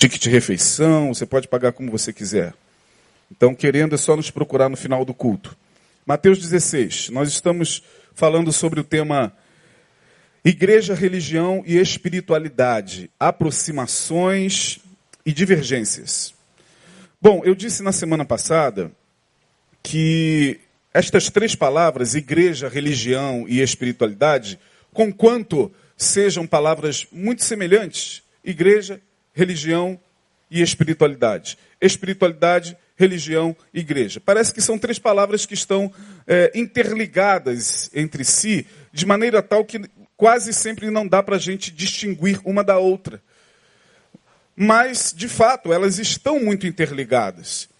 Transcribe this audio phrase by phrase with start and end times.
[0.00, 2.54] ticket de refeição, você pode pagar como você quiser.
[3.30, 5.54] Então, querendo, é só nos procurar no final do culto.
[6.06, 7.82] Mateus 16, nós estamos
[8.14, 9.30] falando sobre o tema
[10.42, 14.78] Igreja, Religião e Espiritualidade, aproximações
[15.24, 16.32] e divergências.
[17.20, 18.90] Bom, eu disse na semana passada
[19.82, 20.58] que
[20.94, 24.58] estas três palavras, igreja, religião e espiritualidade,
[24.94, 28.98] conquanto sejam palavras muito semelhantes, igreja,
[29.32, 29.98] religião
[30.50, 31.56] e espiritualidade.
[31.80, 34.20] Espiritualidade, religião e igreja.
[34.20, 35.92] Parece que são três palavras que estão
[36.26, 39.80] é, interligadas entre si, de maneira tal que
[40.16, 43.22] quase sempre não dá para a gente distinguir uma da outra.
[44.54, 47.70] Mas, de fato, elas estão muito interligadas.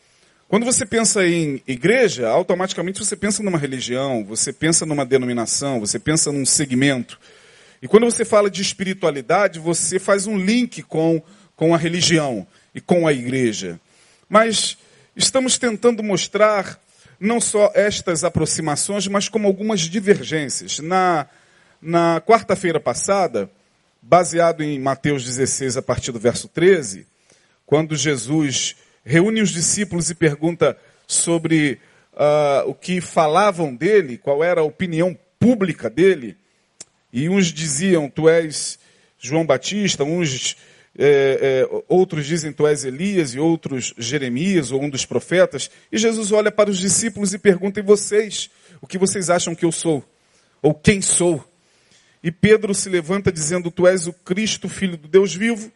[0.48, 5.98] Quando você pensa em igreja, automaticamente você pensa numa religião, você pensa numa denominação, você
[5.98, 7.20] pensa num segmento.
[7.82, 11.22] E quando você fala de espiritualidade, você faz um link com,
[11.60, 13.78] com a religião e com a igreja.
[14.30, 14.78] Mas
[15.14, 16.80] estamos tentando mostrar
[17.20, 20.78] não só estas aproximações, mas como algumas divergências.
[20.78, 21.26] Na,
[21.82, 23.50] na quarta-feira passada,
[24.00, 27.06] baseado em Mateus 16, a partir do verso 13,
[27.66, 31.78] quando Jesus reúne os discípulos e pergunta sobre
[32.14, 36.38] uh, o que falavam dele, qual era a opinião pública dele.
[37.12, 38.78] E uns diziam, tu és
[39.18, 40.56] João Batista, uns
[40.98, 45.70] é, é, outros dizem tu és Elias e outros Jeremias ou um dos profetas.
[45.90, 48.50] E Jesus olha para os discípulos e pergunta: e vocês?
[48.80, 50.04] O que vocês acham que eu sou?
[50.60, 51.44] Ou quem sou?
[52.22, 55.70] E Pedro se levanta dizendo: Tu és o Cristo, filho do Deus vivo.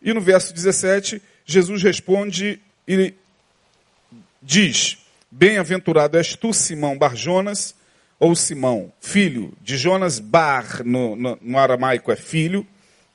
[0.00, 3.14] E no verso 17, Jesus responde e
[4.40, 4.98] diz:
[5.30, 7.74] Bem-aventurado és tu, Simão Barjonas,
[8.18, 12.66] ou Simão, filho de Jonas, Bar, no, no, no aramaico é filho,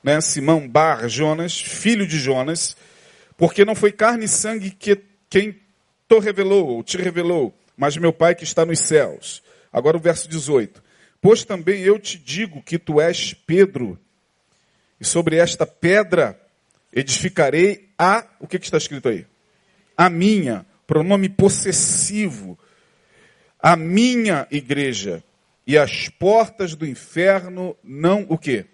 [0.02, 0.20] né?
[0.20, 2.76] Simão Bar Jonas, filho de Jonas,
[3.36, 5.52] porque não foi carne e sangue que quem
[6.08, 9.42] te revelou, ou te revelou, mas meu Pai que está nos céus.
[9.72, 10.82] Agora o verso 18.
[11.20, 13.98] Pois também eu te digo que tu és Pedro,
[15.00, 16.38] e sobre esta pedra
[16.92, 18.26] edificarei a.
[18.40, 19.26] O que, que está escrito aí?
[19.96, 22.58] A minha, pronome possessivo.
[23.60, 25.22] A minha igreja.
[25.66, 28.66] E as portas do inferno não o quê?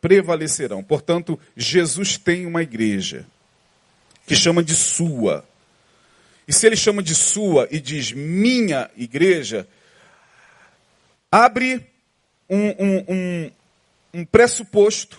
[0.00, 0.82] Prevalecerão.
[0.82, 3.26] Portanto, Jesus tem uma igreja
[4.26, 5.44] que chama de sua.
[6.46, 9.66] E se ele chama de sua e diz minha igreja,
[11.30, 11.86] abre
[12.48, 13.50] um, um, um,
[14.14, 15.18] um pressuposto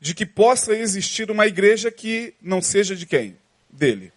[0.00, 3.36] de que possa existir uma igreja que não seja de quem?
[3.68, 4.12] Dele.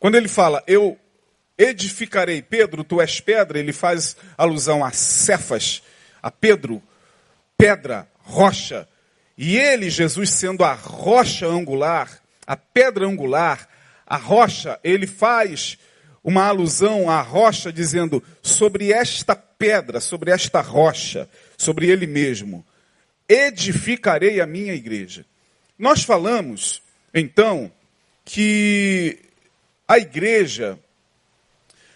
[0.00, 0.98] Quando ele fala, eu
[1.56, 5.82] edificarei Pedro, tu és pedra, ele faz alusão a Cefas,
[6.22, 6.82] a Pedro,
[7.56, 8.86] pedra, rocha.
[9.36, 13.68] E ele, Jesus, sendo a rocha angular, a pedra angular,
[14.06, 15.78] a rocha, ele faz
[16.22, 22.64] uma alusão à rocha, dizendo: sobre esta pedra, sobre esta rocha, sobre ele mesmo,
[23.28, 25.24] edificarei a minha igreja.
[25.78, 26.82] Nós falamos,
[27.14, 27.70] então,
[28.24, 29.18] que
[29.86, 30.78] a igreja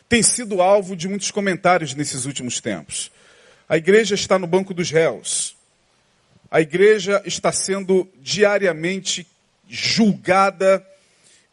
[0.08, 3.10] tem sido alvo de muitos comentários nesses últimos tempos.
[3.68, 5.56] A igreja está no banco dos réus.
[6.52, 9.26] A igreja está sendo diariamente
[9.66, 10.86] julgada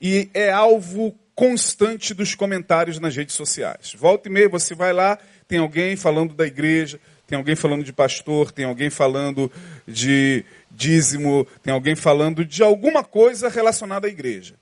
[0.02, 3.96] e é alvo constante dos comentários nas redes sociais.
[3.98, 5.18] Volta e meia, você vai lá,
[5.48, 9.50] tem alguém falando da igreja, tem alguém falando de pastor, tem alguém falando
[9.88, 14.56] de dízimo, tem alguém falando de alguma coisa relacionada à igreja.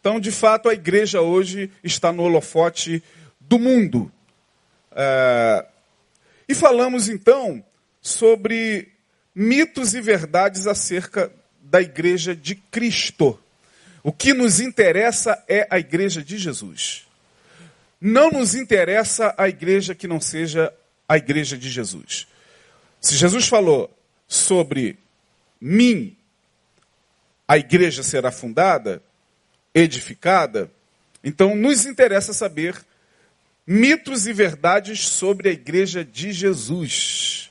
[0.00, 3.02] Então, de fato, a igreja hoje está no holofote
[3.38, 4.10] do mundo.
[4.92, 5.66] É...
[6.48, 7.62] E falamos então
[8.00, 8.95] sobre
[9.38, 11.30] mitos e verdades acerca
[11.60, 13.38] da igreja de Cristo.
[14.02, 17.06] O que nos interessa é a igreja de Jesus.
[18.00, 20.72] Não nos interessa a igreja que não seja
[21.06, 22.26] a igreja de Jesus.
[22.98, 23.94] Se Jesus falou
[24.26, 24.96] sobre
[25.60, 26.16] mim,
[27.46, 29.02] a igreja será fundada,
[29.74, 30.70] edificada,
[31.22, 32.74] então nos interessa saber
[33.66, 37.45] mitos e verdades sobre a igreja de Jesus.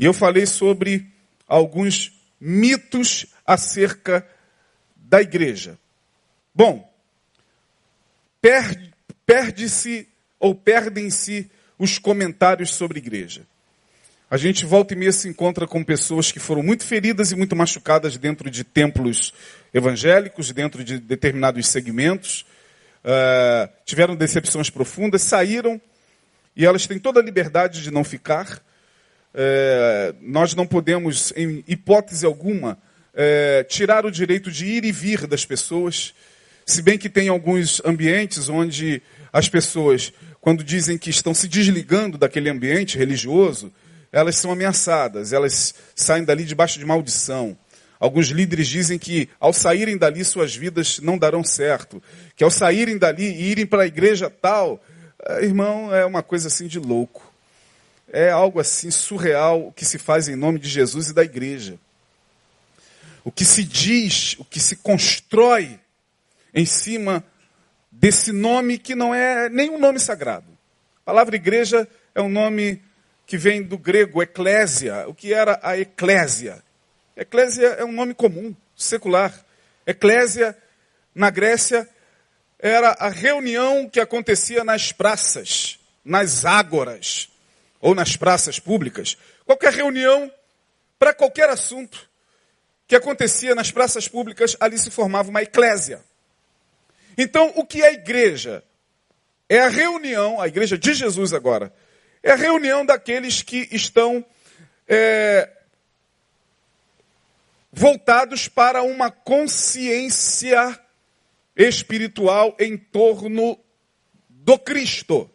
[0.00, 1.06] E eu falei sobre
[1.46, 2.10] alguns
[2.40, 4.26] mitos acerca
[4.96, 5.78] da igreja.
[6.54, 6.90] Bom,
[9.26, 10.08] perde-se
[10.38, 13.42] ou perdem-se os comentários sobre igreja.
[14.30, 17.54] A gente volta e meia se encontra com pessoas que foram muito feridas e muito
[17.54, 19.34] machucadas dentro de templos
[19.74, 22.46] evangélicos, dentro de determinados segmentos,
[23.04, 25.78] uh, tiveram decepções profundas, saíram
[26.56, 28.62] e elas têm toda a liberdade de não ficar.
[29.32, 32.78] Uh, nós não podemos, em hipótese alguma,
[33.14, 36.14] é, tirar o direito de ir e vir das pessoas.
[36.64, 42.16] Se bem que tem alguns ambientes onde as pessoas, quando dizem que estão se desligando
[42.16, 43.72] daquele ambiente religioso,
[44.12, 47.56] elas são ameaçadas, elas saem dali debaixo de maldição.
[47.98, 52.02] Alguns líderes dizem que ao saírem dali suas vidas não darão certo,
[52.34, 54.82] que ao saírem dali e irem para a igreja tal,
[55.22, 57.29] eh, irmão, é uma coisa assim de louco.
[58.12, 61.78] É algo assim surreal o que se faz em nome de Jesus e da igreja.
[63.24, 65.78] O que se diz, o que se constrói
[66.52, 67.24] em cima
[67.90, 70.46] desse nome que não é nenhum nome sagrado.
[71.02, 72.82] A palavra igreja é um nome
[73.26, 76.62] que vem do grego eclésia, o que era a eclésia.
[77.16, 79.32] Eclésia é um nome comum, secular.
[79.86, 80.56] Eclésia,
[81.14, 81.88] na Grécia,
[82.58, 87.30] era a reunião que acontecia nas praças, nas ágoras,
[87.80, 89.16] ou nas praças públicas.
[89.44, 90.30] Qualquer reunião,
[90.98, 92.08] para qualquer assunto
[92.86, 96.04] que acontecia nas praças públicas, ali se formava uma eclésia.
[97.16, 98.64] Então, o que é a igreja?
[99.48, 101.72] É a reunião, a igreja de Jesus agora,
[102.22, 104.24] é a reunião daqueles que estão
[104.86, 105.48] é,
[107.72, 110.78] voltados para uma consciência
[111.56, 113.58] espiritual em torno
[114.28, 115.30] do Cristo.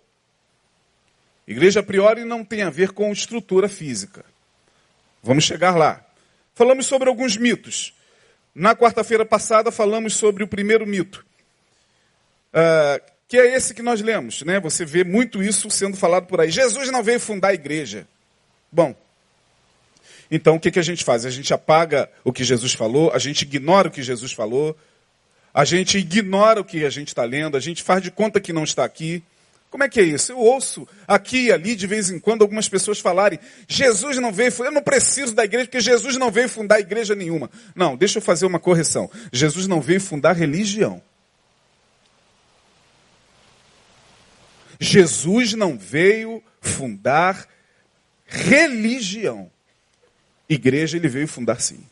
[1.47, 4.25] Igreja a priori não tem a ver com estrutura física.
[5.21, 6.03] Vamos chegar lá.
[6.53, 7.93] Falamos sobre alguns mitos.
[8.53, 11.25] Na quarta-feira passada falamos sobre o primeiro mito.
[12.53, 14.59] Uh, que é esse que nós lemos, né?
[14.59, 16.49] Você vê muito isso sendo falado por aí.
[16.49, 18.07] Jesus não veio fundar a igreja.
[18.71, 18.95] Bom,
[20.29, 21.25] então o que, que a gente faz?
[21.25, 24.77] A gente apaga o que Jesus falou, a gente ignora o que Jesus falou,
[25.53, 28.53] a gente ignora o que a gente está lendo, a gente faz de conta que
[28.53, 29.23] não está aqui.
[29.75, 30.31] Como é que é isso?
[30.31, 33.37] Eu ouço aqui e ali, de vez em quando, algumas pessoas falarem:
[33.67, 37.51] Jesus não veio, eu não preciso da igreja, porque Jesus não veio fundar igreja nenhuma.
[37.75, 39.11] Não, deixa eu fazer uma correção.
[39.33, 41.03] Jesus não veio fundar religião.
[44.79, 47.45] Jesus não veio fundar
[48.25, 49.51] religião.
[50.47, 51.85] Igreja ele veio fundar sim.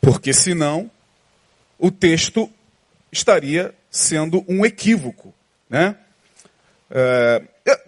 [0.00, 0.90] Porque senão
[1.78, 2.50] o texto
[3.16, 5.34] estaria sendo um equívoco.
[5.68, 5.96] Né?
[6.90, 7.42] É,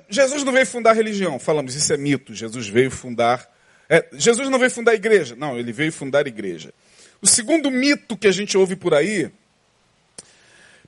[0.09, 2.35] Jesus não veio fundar religião, falamos, isso é mito.
[2.35, 3.47] Jesus veio fundar.
[3.89, 6.73] É, Jesus não veio fundar igreja, não, ele veio fundar igreja.
[7.21, 9.31] O segundo mito que a gente ouve por aí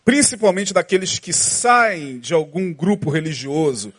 [0.09, 3.93] principalmente daqueles que saem de algum grupo religioso,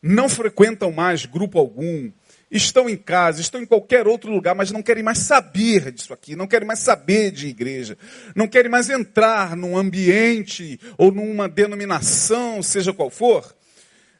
[0.00, 2.08] não frequentam mais grupo algum,
[2.50, 6.36] estão em casa, estão em qualquer outro lugar, mas não querem mais saber disso aqui,
[6.36, 7.98] não querem mais saber de igreja,
[8.34, 13.54] não querem mais entrar num ambiente ou numa denominação, seja qual for.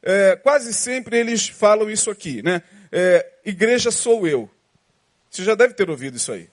[0.02, 2.62] É, quase sempre eles falam isso aqui, né?
[2.93, 4.50] É, igreja sou eu.
[5.31, 6.49] Você já deve ter ouvido isso aí.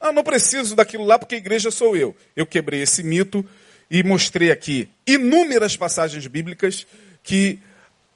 [0.00, 2.14] Ah, não preciso daquilo lá porque igreja sou eu.
[2.34, 3.46] Eu quebrei esse mito
[3.90, 6.86] e mostrei aqui inúmeras passagens bíblicas
[7.22, 7.58] que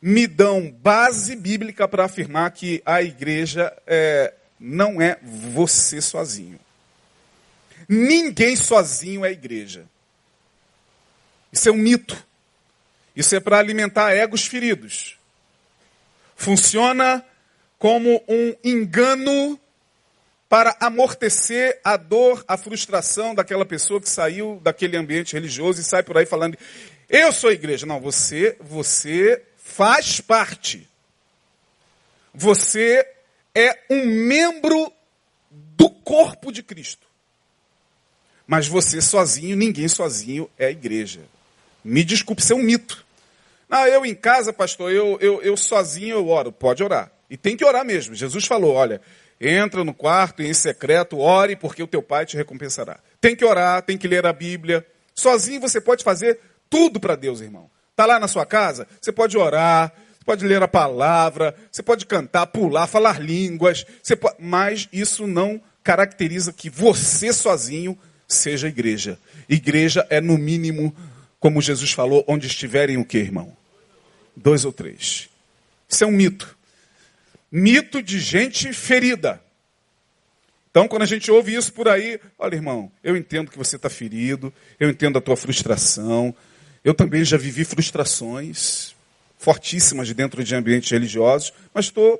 [0.00, 6.58] me dão base bíblica para afirmar que a igreja é, não é você sozinho.
[7.88, 9.86] Ninguém sozinho é igreja.
[11.52, 12.26] Isso é um mito.
[13.16, 15.18] Isso é para alimentar egos feridos.
[16.36, 17.24] Funciona
[17.78, 19.58] como um engano
[20.48, 26.02] para amortecer a dor, a frustração daquela pessoa que saiu daquele ambiente religioso e sai
[26.02, 26.56] por aí falando:
[27.08, 27.86] "Eu sou igreja".
[27.86, 30.88] Não, você, você faz parte.
[32.34, 33.06] Você
[33.54, 34.92] é um membro
[35.50, 37.06] do corpo de Cristo.
[38.46, 41.20] Mas você sozinho, ninguém sozinho é a igreja.
[41.84, 43.04] Me desculpe, isso é um mito.
[43.70, 46.50] Ah, eu em casa, pastor, eu, eu, eu sozinho eu oro.
[46.50, 47.12] Pode orar.
[47.28, 48.14] E tem que orar mesmo.
[48.14, 49.02] Jesus falou, olha,
[49.40, 52.98] Entra no quarto em secreto, ore, porque o teu pai te recompensará.
[53.20, 54.84] Tem que orar, tem que ler a Bíblia.
[55.14, 57.70] Sozinho você pode fazer tudo para Deus, irmão.
[57.98, 58.86] Está lá na sua casa?
[59.00, 63.84] Você pode orar, você pode ler a palavra, você pode cantar, pular, falar línguas.
[64.20, 64.36] Pode...
[64.38, 69.18] Mas isso não caracteriza que você sozinho seja igreja.
[69.48, 70.94] Igreja é, no mínimo,
[71.40, 73.52] como Jesus falou, onde estiverem o que, irmão?
[74.36, 75.28] Dois ou três.
[75.88, 76.56] Isso é um mito.
[77.50, 79.42] Mito de gente ferida.
[80.70, 83.90] Então, quando a gente ouve isso por aí, olha, irmão, eu entendo que você está
[83.90, 86.32] ferido, eu entendo a tua frustração.
[86.88, 88.94] Eu também já vivi frustrações
[89.36, 92.16] fortíssimas dentro de ambientes religiosos, mas estou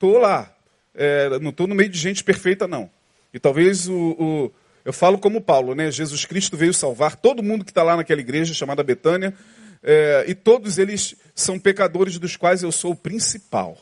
[0.00, 0.52] tô, tô lá.
[0.92, 2.90] É, não estou no meio de gente perfeita, não.
[3.32, 4.52] E talvez o, o,
[4.84, 5.92] eu falo como Paulo, né?
[5.92, 9.32] Jesus Cristo veio salvar todo mundo que está lá naquela igreja chamada Betânia,
[9.80, 13.78] é, e todos eles são pecadores dos quais eu sou o principal.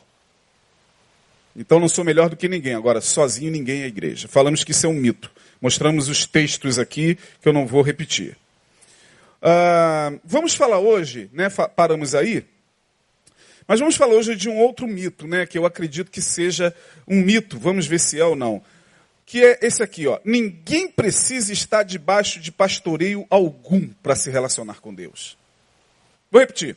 [1.55, 2.75] Então não sou melhor do que ninguém.
[2.75, 4.27] Agora, sozinho ninguém é igreja.
[4.27, 5.31] Falamos que isso é um mito.
[5.59, 8.37] Mostramos os textos aqui que eu não vou repetir.
[9.41, 11.49] Uh, vamos falar hoje, né?
[11.49, 12.45] Paramos aí.
[13.67, 15.45] Mas vamos falar hoje de um outro mito, né?
[15.45, 16.75] Que eu acredito que seja
[17.07, 17.57] um mito.
[17.59, 18.61] Vamos ver se é ou não.
[19.25, 20.19] Que é esse aqui, ó.
[20.25, 25.37] Ninguém precisa estar debaixo de pastoreio algum para se relacionar com Deus.
[26.31, 26.75] Vou repetir.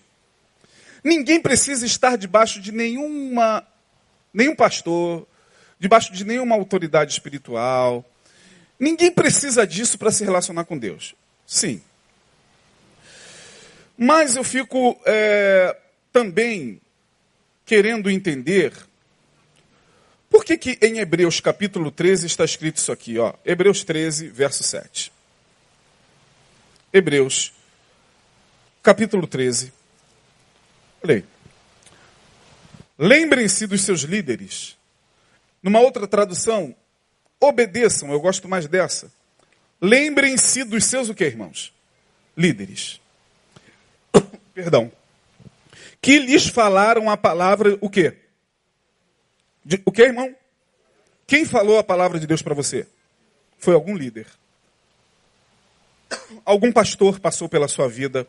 [1.02, 3.66] Ninguém precisa estar debaixo de nenhuma,
[4.32, 5.26] nenhum pastor,
[5.78, 8.04] debaixo de nenhuma autoridade espiritual.
[8.78, 11.14] Ninguém precisa disso para se relacionar com Deus.
[11.46, 11.82] Sim.
[13.96, 15.76] Mas eu fico é,
[16.12, 16.80] também
[17.64, 18.72] querendo entender
[20.28, 23.34] por que, que em Hebreus capítulo 13 está escrito isso aqui, ó.
[23.44, 25.12] Hebreus 13, verso 7.
[26.92, 27.52] Hebreus
[28.82, 29.72] capítulo 13,
[31.02, 31.24] Olha
[32.98, 34.76] Lembrem-se dos seus líderes.
[35.62, 36.74] Numa outra tradução,
[37.40, 39.10] obedeçam, eu gosto mais dessa.
[39.80, 41.72] Lembrem-se dos seus o que, irmãos?
[42.36, 43.00] Líderes.
[44.54, 44.90] Perdão.
[46.00, 48.16] Que lhes falaram a palavra o quê?
[49.64, 50.34] De, o que, irmão?
[51.26, 52.86] Quem falou a palavra de Deus para você?
[53.58, 54.26] Foi algum líder.
[56.44, 58.26] Algum pastor passou pela sua vida.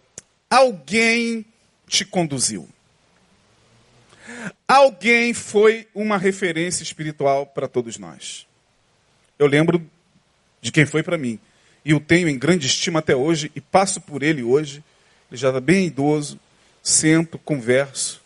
[0.50, 1.46] Alguém
[1.88, 2.70] te conduziu.
[4.68, 8.48] Alguém foi uma referência espiritual para todos nós.
[9.38, 9.86] Eu lembro
[10.62, 11.40] de quem foi para mim.
[11.84, 14.84] E o tenho em grande estima até hoje e passo por ele hoje.
[15.30, 16.40] Ele já está bem idoso.
[16.82, 18.22] Sento, converso.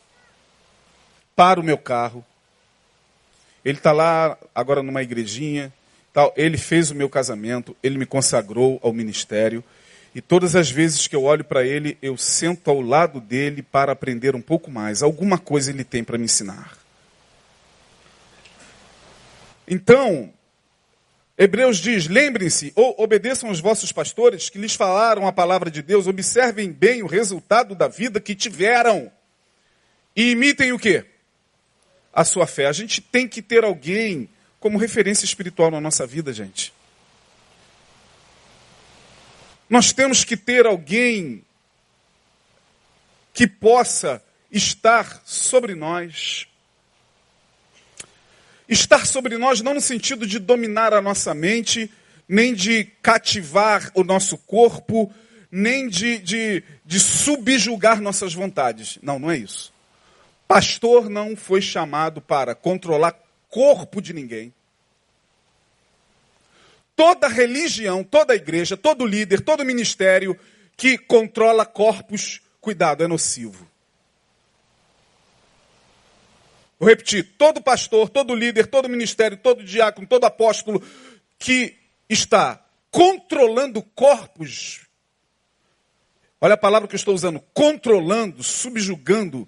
[1.35, 2.25] Paro o meu carro.
[3.63, 5.71] Ele está lá agora numa igrejinha.
[6.13, 6.33] Tal.
[6.35, 7.75] Ele fez o meu casamento.
[7.83, 9.63] Ele me consagrou ao ministério.
[10.15, 13.91] E todas as vezes que eu olho para ele, eu sento ao lado dele para
[13.91, 15.03] aprender um pouco mais.
[15.03, 16.77] Alguma coisa ele tem para me ensinar.
[19.67, 20.33] Então,
[21.37, 26.07] Hebreus diz: lembrem-se ou obedeçam aos vossos pastores que lhes falaram a palavra de Deus,
[26.07, 29.11] observem bem o resultado da vida que tiveram
[30.15, 31.05] e imitem o que?
[32.11, 32.65] A sua fé.
[32.65, 34.27] A gente tem que ter alguém
[34.59, 36.73] como referência espiritual na nossa vida, gente.
[39.69, 41.43] Nós temos que ter alguém
[43.31, 46.47] que possa estar sobre nós.
[48.67, 51.91] Estar sobre nós não no sentido de dominar a nossa mente,
[52.27, 55.13] nem de cativar o nosso corpo,
[55.51, 58.99] nem de, de, de subjugar nossas vontades.
[59.01, 59.73] Não, não é isso.
[60.47, 63.15] Pastor não foi chamado para controlar
[63.49, 64.53] corpo de ninguém
[66.97, 70.37] toda religião, toda igreja, todo líder, todo ministério
[70.75, 73.69] que controla corpos, cuidado, é nocivo.
[76.79, 80.81] Vou repetir: todo pastor, todo líder, todo ministério, todo diácono, todo apóstolo
[81.37, 81.75] que
[82.09, 84.81] está controlando corpos,
[86.39, 89.47] olha a palavra que eu estou usando, controlando, subjugando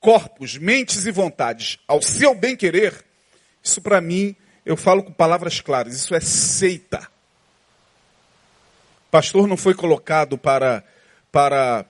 [0.00, 3.04] corpos, mentes e vontades ao seu bem-querer,
[3.62, 7.08] isso para mim eu falo com palavras claras, isso é seita.
[9.10, 10.84] Pastor não foi colocado para,
[11.32, 11.86] para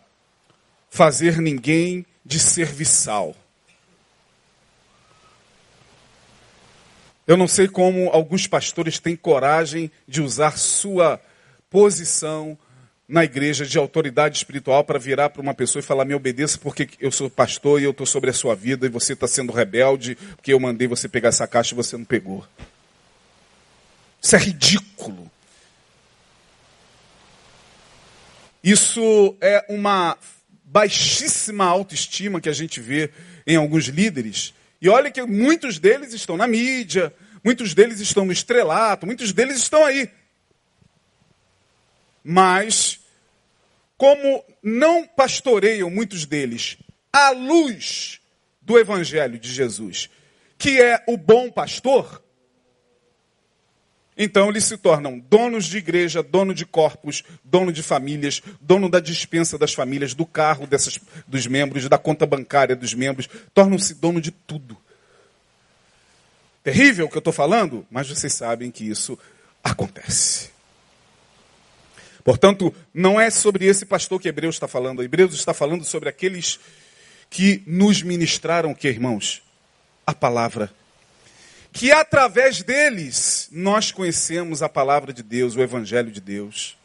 [0.88, 3.34] fazer ninguém de serviçal.
[7.28, 11.20] Eu não sei como alguns pastores têm coragem de usar sua
[11.68, 12.56] posição
[13.06, 16.88] na igreja de autoridade espiritual para virar para uma pessoa e falar: me obedeça porque
[16.98, 20.14] eu sou pastor e eu estou sobre a sua vida e você está sendo rebelde
[20.36, 22.46] porque eu mandei você pegar essa caixa e você não pegou.
[24.22, 25.30] Isso é ridículo.
[28.64, 30.16] Isso é uma
[30.64, 33.10] baixíssima autoestima que a gente vê
[33.46, 34.54] em alguns líderes.
[34.80, 37.12] E olha que muitos deles estão na mídia,
[37.44, 40.10] muitos deles estão no estrelato, muitos deles estão aí.
[42.22, 43.00] Mas,
[43.96, 46.76] como não pastoreiam muitos deles
[47.12, 48.20] à luz
[48.60, 50.10] do Evangelho de Jesus,
[50.56, 52.22] que é o bom pastor,
[54.18, 58.98] então eles se tornam donos de igreja, dono de corpos, dono de famílias, dono da
[58.98, 64.20] dispensa das famílias, do carro dessas, dos membros, da conta bancária dos membros, tornam-se dono
[64.20, 64.76] de tudo.
[66.64, 69.16] Terrível o que eu estou falando, mas vocês sabem que isso
[69.62, 70.50] acontece.
[72.24, 75.02] Portanto, não é sobre esse pastor que Hebreus está falando.
[75.02, 76.58] Hebreus está falando sobre aqueles
[77.30, 79.42] que nos ministraram, que irmãos?
[80.04, 80.70] A palavra
[81.72, 86.76] que através deles nós conhecemos a palavra de Deus, o Evangelho de Deus,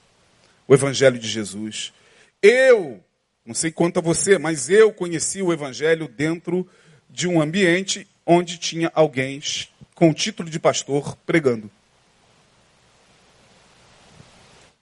[0.67, 1.93] o Evangelho de Jesus.
[2.41, 3.03] Eu,
[3.45, 6.67] não sei quanto a você, mas eu conheci o Evangelho dentro
[7.09, 9.41] de um ambiente onde tinha alguém
[9.95, 11.69] com o título de pastor pregando.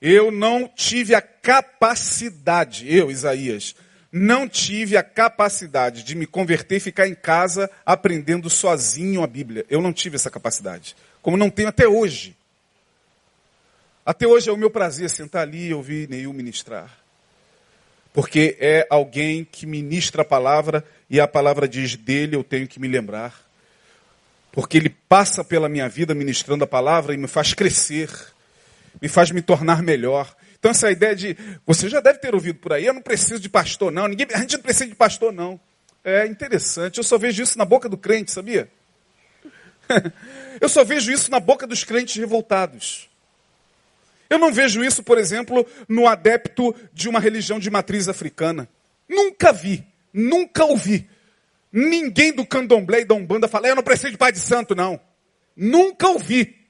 [0.02, 3.76] Eu não tive a capacidade, eu, Isaías,
[4.12, 9.66] não tive a capacidade de me converter e ficar em casa aprendendo sozinho a Bíblia.
[9.70, 10.96] Eu não tive essa capacidade.
[11.22, 12.36] Como não tenho até hoje.
[14.06, 17.00] Até hoje é o meu prazer sentar ali e ouvir Neil ministrar.
[18.14, 22.80] Porque é alguém que ministra a palavra e a palavra diz dele, eu tenho que
[22.80, 23.34] me lembrar.
[24.52, 28.10] Porque ele passa pela minha vida ministrando a palavra e me faz crescer,
[29.02, 30.36] me faz me tornar melhor.
[30.62, 33.50] Então essa ideia de, você já deve ter ouvido por aí, eu não preciso de
[33.50, 35.60] pastor não, ninguém, a gente não precisa de pastor não.
[36.04, 38.70] É interessante, eu só vejo isso na boca do crente, sabia?
[40.62, 43.10] eu só vejo isso na boca dos crentes revoltados.
[44.30, 48.70] Eu não vejo isso, por exemplo, no adepto de uma religião de matriz africana.
[49.10, 51.10] Nunca vi, nunca ouvi.
[51.74, 55.00] Ninguém do candomblé e da umbanda fala, eu não preciso de pai de santo, não.
[55.56, 56.61] Nunca ouvi.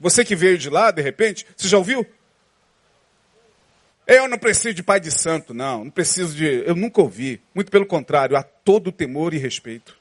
[0.00, 2.06] Você que veio de lá, de repente, você já ouviu?
[4.06, 5.84] Eu não preciso de pai de santo, não.
[5.84, 6.64] Não preciso de.
[6.66, 7.40] Eu nunca ouvi.
[7.54, 10.00] Muito pelo contrário, há todo temor e respeito.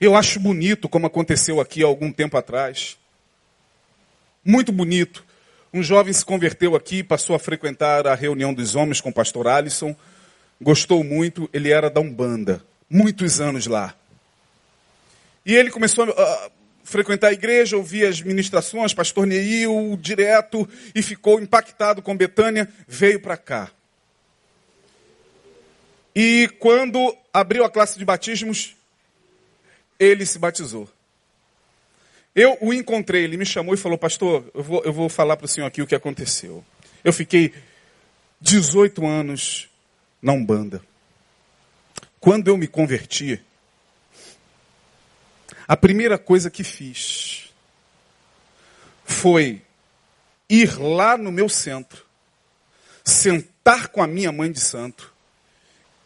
[0.00, 2.98] Eu acho bonito como aconteceu aqui há algum tempo atrás.
[4.44, 5.24] Muito bonito.
[5.72, 9.48] Um jovem se converteu aqui, passou a frequentar a reunião dos homens com o pastor
[9.48, 9.94] Alisson.
[10.60, 12.64] Gostou muito, ele era da Umbanda.
[12.90, 13.97] Muitos anos lá.
[15.48, 16.50] E ele começou a
[16.84, 23.18] frequentar a igreja, ouvir as ministrações, pastor Neil, direto, e ficou impactado com Betânia, veio
[23.18, 23.70] para cá.
[26.14, 28.76] E quando abriu a classe de batismos,
[29.98, 30.86] ele se batizou.
[32.34, 35.46] Eu o encontrei, ele me chamou e falou, pastor, eu vou, eu vou falar para
[35.46, 36.62] o senhor aqui o que aconteceu.
[37.02, 37.54] Eu fiquei
[38.38, 39.66] 18 anos
[40.20, 40.82] na Umbanda.
[42.20, 43.40] Quando eu me converti,
[45.68, 47.52] a primeira coisa que fiz
[49.04, 49.60] foi
[50.48, 52.06] ir lá no meu centro,
[53.04, 55.12] sentar com a minha mãe de santo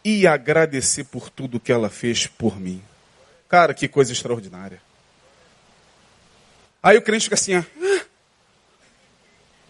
[0.05, 2.83] e agradecer por tudo que ela fez por mim.
[3.48, 4.83] Cara, que coisa extraordinária.
[6.83, 7.64] Aí o crente fica assim, ah,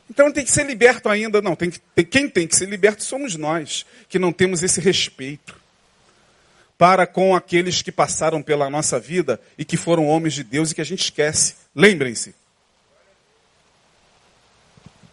[0.08, 1.42] então tem que ser liberto ainda.
[1.42, 4.80] Não, tem que, tem, quem tem que ser liberto somos nós, que não temos esse
[4.80, 5.61] respeito
[6.76, 10.74] para com aqueles que passaram pela nossa vida e que foram homens de Deus e
[10.74, 11.54] que a gente esquece.
[11.74, 12.34] Lembrem-se.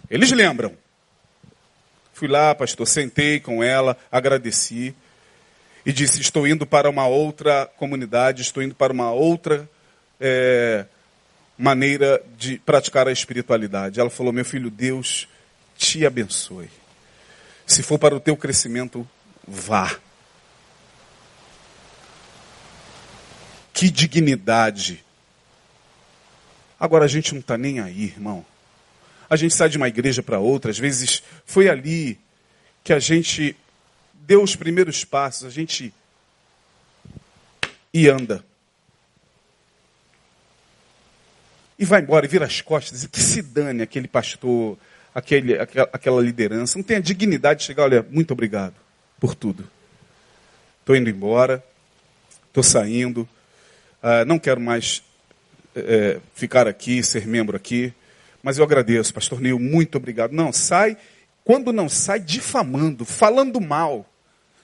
[0.10, 0.74] Eles lembram.
[2.14, 4.94] Fui lá, pastor, sentei com ela, agradeci
[5.86, 9.70] e disse: Estou indo para uma outra comunidade, estou indo para uma outra
[10.20, 10.86] é,
[11.58, 14.00] maneira de praticar a espiritualidade.
[14.00, 15.28] Ela falou: Meu filho, Deus
[15.78, 16.70] te abençoe.
[17.66, 19.08] Se for para o teu crescimento,
[19.48, 19.98] vá.
[23.80, 25.06] Que dignidade.
[26.78, 28.46] Agora a gente não está nem aí, irmão.
[29.30, 32.20] A gente sai de uma igreja para outra, às vezes foi ali
[32.84, 33.56] que a gente
[34.16, 35.94] deu os primeiros passos, a gente
[37.94, 38.44] e anda.
[41.78, 44.78] E vai embora e vira as costas, e que se dane aquele pastor,
[45.16, 46.78] aquele, aquela, aquela liderança.
[46.78, 48.76] Não tem a dignidade de chegar, olha, muito obrigado
[49.22, 49.66] por tudo.
[50.82, 51.64] Estou indo embora,
[52.50, 53.26] estou saindo,
[54.04, 55.04] uh, não quero mais
[55.76, 57.94] uh, ficar aqui, ser membro aqui,
[58.42, 60.32] mas eu agradeço, pastor Neil, muito obrigado.
[60.32, 60.98] Não, sai,
[61.44, 64.06] quando não sai, difamando, falando mal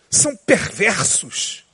[0.10, 1.65] são perversos.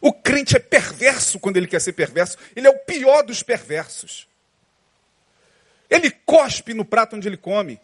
[0.00, 2.38] O crente é perverso quando ele quer ser perverso.
[2.54, 4.26] Ele é o pior dos perversos.
[5.90, 7.80] Ele cospe no prato onde ele come.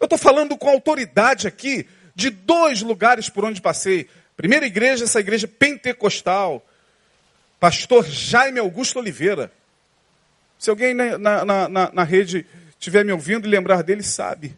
[0.00, 4.08] Eu estou falando com autoridade aqui de dois lugares por onde passei.
[4.38, 6.64] Primeira igreja, essa igreja pentecostal.
[7.58, 9.52] Pastor Jaime Augusto Oliveira.
[10.56, 14.54] Se alguém na, na, na, na rede estiver me ouvindo e lembrar dele, sabe.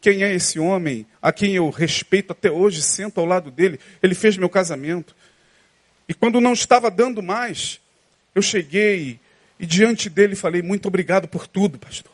[0.00, 3.78] Quem é esse homem a quem eu respeito até hoje, sento ao lado dele?
[4.02, 5.14] Ele fez meu casamento.
[6.08, 7.82] E quando não estava dando mais,
[8.34, 9.20] eu cheguei
[9.60, 12.12] e diante dele falei: Muito obrigado por tudo, pastor.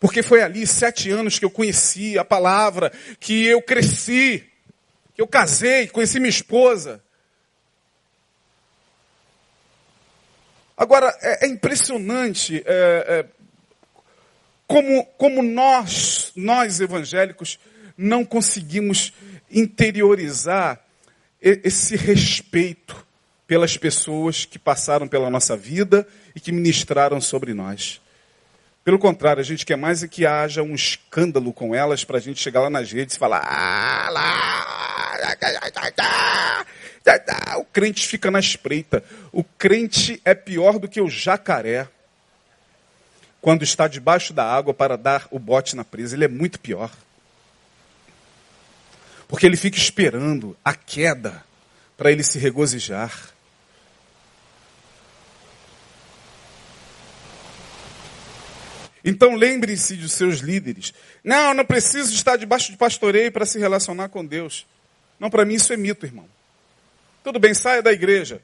[0.00, 4.42] Porque foi ali sete anos que eu conheci a palavra, que eu cresci,
[5.14, 7.02] que eu casei, conheci minha esposa.
[10.76, 13.26] Agora, é, é impressionante é, é,
[14.66, 17.60] como, como nós, nós evangélicos,
[17.96, 19.12] não conseguimos
[19.50, 20.84] interiorizar
[21.40, 23.06] esse respeito
[23.46, 28.00] pelas pessoas que passaram pela nossa vida e que ministraram sobre nós.
[28.84, 32.20] Pelo contrário, a gente quer mais é que haja um escândalo com elas para a
[32.20, 33.42] gente chegar lá nas redes e falar.
[33.42, 34.10] Ah,
[37.58, 39.02] o crente fica na espreita.
[39.32, 41.88] O crente é pior do que o jacaré
[43.40, 46.14] quando está debaixo da água para dar o bote na presa.
[46.14, 46.90] Ele é muito pior.
[49.26, 51.42] Porque ele fica esperando a queda
[51.96, 53.33] para ele se regozijar.
[59.04, 60.94] Então lembre-se dos seus líderes.
[61.22, 64.66] Não, não preciso estar debaixo de pastoreio para se relacionar com Deus.
[65.20, 66.26] Não, para mim isso é mito, irmão.
[67.22, 68.40] Tudo bem, saia da igreja.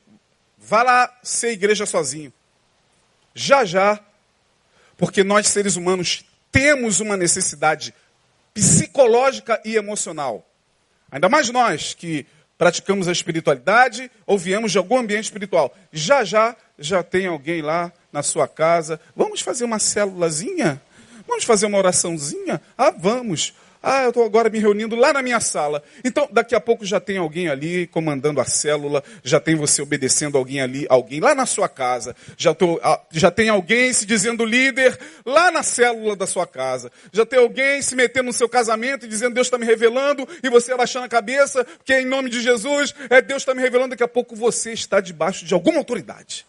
[0.59, 2.33] Vá lá ser igreja sozinho.
[3.35, 3.99] Já já,
[4.99, 7.95] porque nós seres humanos temos uma necessidade
[8.53, 10.47] psicológica e emocional.
[11.11, 12.27] Ainda mais nós que
[12.59, 15.75] praticamos a espiritualidade ou viemos de algum ambiente espiritual.
[15.91, 19.01] Já já já tem alguém lá na sua casa.
[19.15, 20.81] Vamos fazer uma célulazinha?
[21.27, 22.61] Vamos fazer uma oraçãozinha?
[22.77, 23.55] Ah, vamos.
[23.83, 25.83] Ah, eu estou agora me reunindo lá na minha sala.
[26.05, 30.37] Então, daqui a pouco já tem alguém ali comandando a célula, já tem você obedecendo
[30.37, 32.15] alguém ali, alguém lá na sua casa.
[32.37, 36.93] Já, tô, ah, já tem alguém se dizendo líder lá na célula da sua casa.
[37.11, 40.51] Já tem alguém se metendo no seu casamento e dizendo Deus está me revelando e
[40.51, 43.91] você abaixando a cabeça, que é em nome de Jesus, é Deus está me revelando.
[43.91, 46.45] Daqui a pouco você está debaixo de alguma autoridade.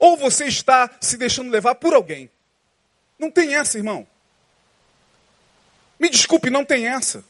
[0.00, 2.30] Ou você está se deixando levar por alguém.
[3.18, 4.08] Não tem essa, irmão.
[5.98, 7.22] Me desculpe, não tem essa.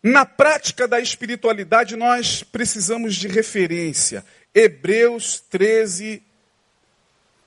[0.00, 4.24] Na prática da espiritualidade, nós precisamos de referência.
[4.54, 6.22] Hebreus 13,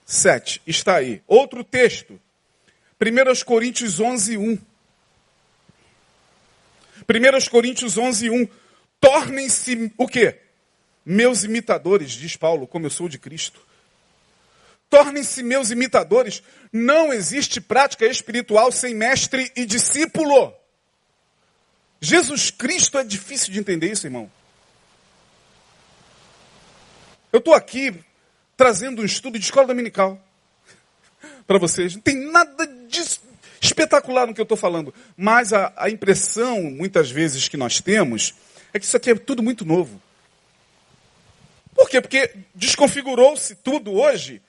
[0.06, 0.62] 7.
[0.68, 1.22] Está aí.
[1.26, 2.20] Outro texto.
[3.00, 4.58] 1 Coríntios 11, 1.
[7.08, 8.48] 1 Coríntios 11, 1.
[9.00, 10.40] Tornem-se o quê?
[11.06, 13.62] Meus imitadores, diz Paulo, como eu sou de Cristo.
[14.90, 16.44] Tornem-se meus imitadores.
[16.72, 20.54] Não existe prática espiritual sem mestre e discípulo.
[22.00, 24.32] Jesus Cristo é difícil de entender isso, irmão.
[27.32, 27.94] Eu estou aqui
[28.56, 30.22] trazendo um estudo de escola dominical
[31.48, 31.96] para vocês.
[31.96, 33.02] Não tem nada de
[33.60, 34.94] espetacular no que eu estou falando.
[35.18, 38.34] Mas a, a impressão, muitas vezes, que nós temos
[38.74, 40.02] é que isso aqui é tudo muito novo.
[41.74, 42.00] Por quê?
[42.00, 44.42] Porque desconfigurou-se tudo hoje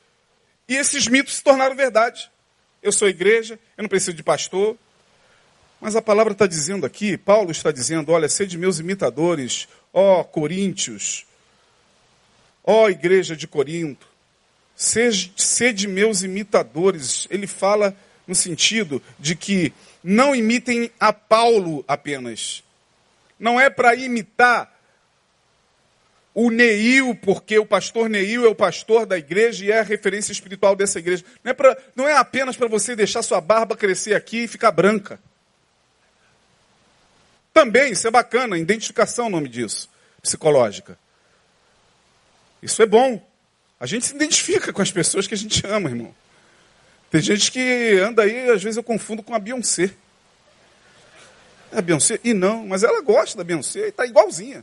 [0.69, 2.31] e esses mitos se tornaram verdade.
[2.83, 4.77] Eu sou igreja, eu não preciso de pastor.
[5.81, 11.27] Mas a palavra está dizendo aqui, Paulo está dizendo: olha, sede meus imitadores, ó Coríntios,
[12.65, 14.07] ó igreja de Corinto,
[14.75, 17.27] sede, sede meus imitadores.
[17.31, 22.63] Ele fala no sentido de que não imitem a Paulo apenas.
[23.39, 24.76] Não é para imitar
[26.39, 30.33] o Neil, porque o pastor Neil é o pastor da igreja e é a referência
[30.33, 31.25] espiritual dessa igreja.
[31.43, 34.71] Não é, pra, não é apenas para você deixar sua barba crescer aqui e ficar
[34.71, 35.19] branca.
[37.55, 39.89] Também, isso é bacana, identificação é o nome disso,
[40.21, 40.99] psicológica.
[42.63, 43.27] Isso é bom.
[43.81, 46.15] A gente se identifica com as pessoas que a gente ama, irmão.
[47.11, 49.91] Tem gente que anda aí, às vezes eu confundo com a Beyoncé.
[51.73, 52.21] É a Beyoncé?
[52.23, 54.63] E não, mas ela gosta da Beyoncé e está igualzinha.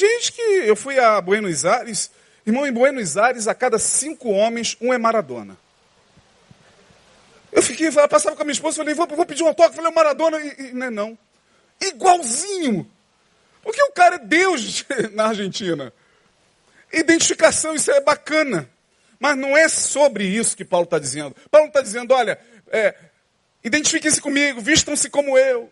[0.00, 0.40] Gente que.
[0.40, 2.10] Eu fui a Buenos Aires.
[2.46, 5.58] Irmão, em Buenos Aires, a cada cinco homens, um é Maradona.
[7.52, 10.40] Eu fiquei, passava com a minha esposa, falei, vou, vou pedir um toque, falei, Maradona,
[10.40, 11.18] e, e, não é não.
[11.80, 12.90] Igualzinho.
[13.62, 15.92] Porque o cara é Deus na Argentina.
[16.90, 18.70] Identificação, isso é bacana.
[19.18, 21.36] Mas não é sobre isso que Paulo está dizendo.
[21.50, 22.94] Paulo está dizendo, olha, é,
[23.62, 25.70] identifiquem-se comigo, vistam-se como eu.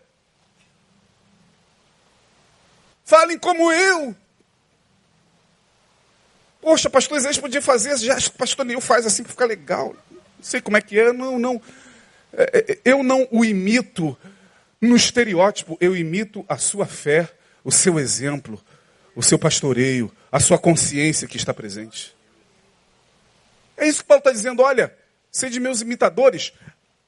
[3.09, 4.15] Falem como eu.
[6.61, 9.45] Poxa, pastor Isaías podia fazer, já acho que o pastor Neil faz assim para ficar
[9.45, 9.95] legal.
[10.11, 11.59] Não sei como é que é, não, não.
[12.31, 14.15] É, é, eu não o imito
[14.79, 17.27] no estereótipo, eu imito a sua fé,
[17.63, 18.63] o seu exemplo,
[19.15, 22.15] o seu pastoreio, a sua consciência que está presente.
[23.75, 24.95] É isso que Paulo está dizendo, olha,
[25.31, 26.53] sede meus imitadores,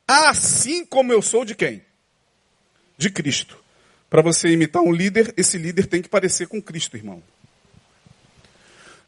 [0.08, 1.86] assim como eu sou de quem?
[2.98, 3.61] De Cristo.
[4.12, 7.24] Para você imitar um líder, esse líder tem que parecer com Cristo, irmão.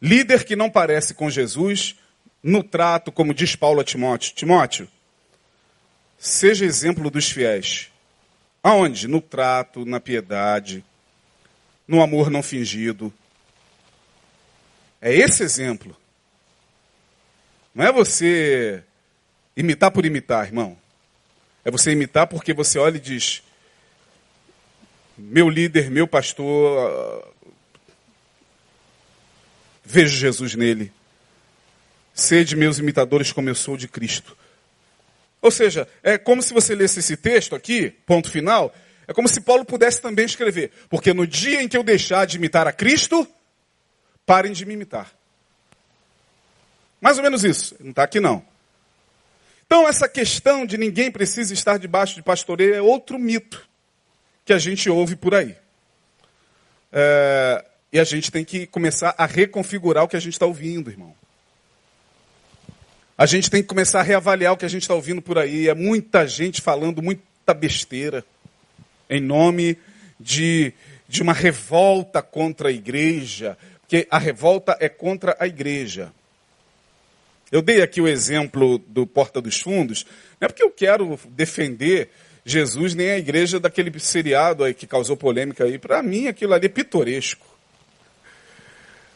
[0.02, 1.98] Líder que não parece com Jesus,
[2.42, 4.88] no trato, como diz Paulo a Timóteo: Timóteo,
[6.18, 7.92] seja exemplo dos fiéis.
[8.64, 9.10] Aonde?
[9.10, 10.86] No trato, na piedade,
[11.86, 13.14] no amor não fingido.
[15.02, 15.98] É esse exemplo.
[17.76, 18.82] Não é você
[19.58, 20.78] imitar por imitar, irmão.
[21.66, 23.44] É você imitar porque você olha e diz:
[25.18, 27.34] meu líder, meu pastor,
[29.84, 30.92] vejo Jesus nele.
[32.14, 34.36] Sede meus imitadores como eu sou de Cristo.
[35.42, 38.74] Ou seja, é como se você lesse esse texto aqui, ponto final,
[39.08, 42.38] é como se Paulo pudesse também escrever: Porque no dia em que eu deixar de
[42.38, 43.28] imitar a Cristo,
[44.26, 45.12] parem de me imitar.
[47.02, 47.76] Mais ou menos isso.
[47.80, 48.44] Não está aqui não.
[49.66, 53.68] Então, essa questão de ninguém precisa estar debaixo de pastoreio é outro mito
[54.46, 55.56] que a gente ouve por aí.
[56.92, 60.90] É, e a gente tem que começar a reconfigurar o que a gente está ouvindo,
[60.90, 61.16] irmão.
[63.18, 65.70] A gente tem que começar a reavaliar o que a gente está ouvindo por aí.
[65.70, 68.26] É muita gente falando muita besteira
[69.10, 69.78] em nome
[70.20, 70.74] de,
[71.08, 76.12] de uma revolta contra a igreja, porque a revolta é contra a igreja.
[77.52, 80.06] Eu dei aqui o exemplo do Porta dos Fundos,
[80.42, 82.10] não é porque eu quero defender
[82.46, 85.80] Jesus nem a igreja daquele seriado aí que causou polêmica aí.
[85.80, 87.46] Para mim, aquilo ali é pitoresco.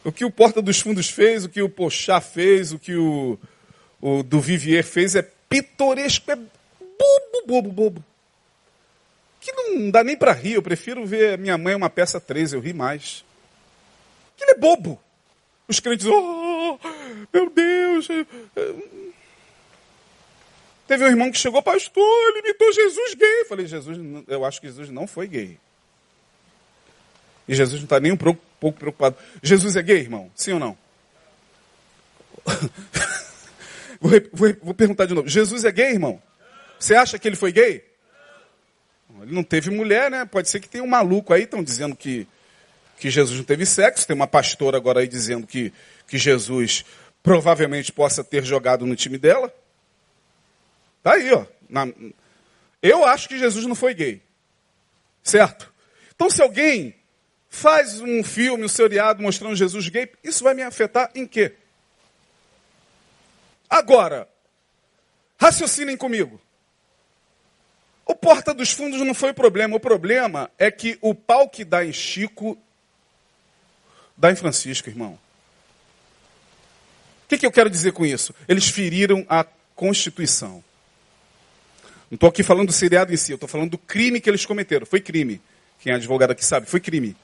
[0.04, 3.38] O que o Porta dos Fundos fez, o que o Pochá fez, o que o,
[4.00, 8.04] o do Vivier fez é pitoresco, é bobo, bobo, bobo.
[9.40, 12.60] Que não dá nem para rir, eu prefiro ver Minha Mãe uma peça 13, eu
[12.60, 13.24] ri mais.
[14.34, 15.00] Aquilo é bobo.
[15.68, 16.78] Os crentes, oh,
[17.32, 18.08] meu Deus.
[20.88, 23.40] Teve um irmão que chegou, pastor, ele imitou Jesus gay.
[23.42, 25.58] Eu falei, Jesus, eu acho que Jesus não foi gay.
[27.46, 28.40] E Jesus não está nem um pouco
[28.72, 29.16] preocupado.
[29.42, 30.30] Jesus é gay, irmão?
[30.34, 30.78] Sim ou não?
[34.00, 35.28] vou, vou, vou, perguntar de novo.
[35.28, 36.20] Jesus é gay, irmão?
[36.80, 37.84] Você acha que ele foi gay?
[39.22, 40.24] Ele não teve mulher, né?
[40.24, 42.26] Pode ser que tenha um maluco aí, estão dizendo que
[42.98, 44.06] que Jesus não teve sexo.
[44.06, 45.72] Tem uma pastora agora aí dizendo que,
[46.06, 46.84] que Jesus
[47.22, 49.52] provavelmente possa ter jogado no time dela.
[51.02, 51.46] Tá aí, ó.
[51.68, 51.86] Na...
[52.82, 54.22] Eu acho que Jesus não foi gay.
[55.22, 55.72] Certo?
[56.14, 56.94] Então, se alguém
[57.48, 61.54] faz um filme, um seriado mostrando Jesus gay, isso vai me afetar em quê?
[63.68, 64.28] Agora,
[65.38, 66.40] raciocinem comigo.
[68.04, 69.76] O Porta dos Fundos não foi o problema.
[69.76, 72.56] O problema é que o pau que dá em Chico
[74.16, 75.18] dá em Francisco, irmão.
[77.24, 78.34] O que, que eu quero dizer com isso?
[78.48, 80.64] Eles feriram a Constituição.
[82.10, 84.46] Não estou aqui falando do seriado em si, eu estou falando do crime que eles
[84.46, 84.86] cometeram.
[84.86, 85.40] Foi crime.
[85.80, 87.16] Quem é advogado aqui sabe, foi crime.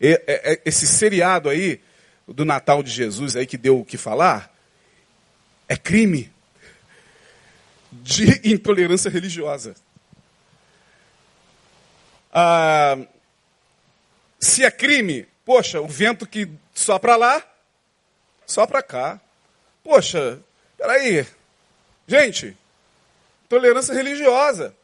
[0.00, 1.80] E, é, é, esse seriado aí,
[2.26, 4.54] do Natal de Jesus, aí que deu o que falar,
[5.68, 6.30] é crime
[7.90, 9.74] de intolerância religiosa.
[12.32, 12.98] Ah,
[14.38, 17.42] se é crime, Poxa, o vento que sopra lá,
[18.46, 19.20] sopra cá.
[19.82, 20.38] Poxa,
[20.78, 21.26] peraí.
[22.06, 22.56] Gente,
[23.52, 24.74] intolerância religiosa.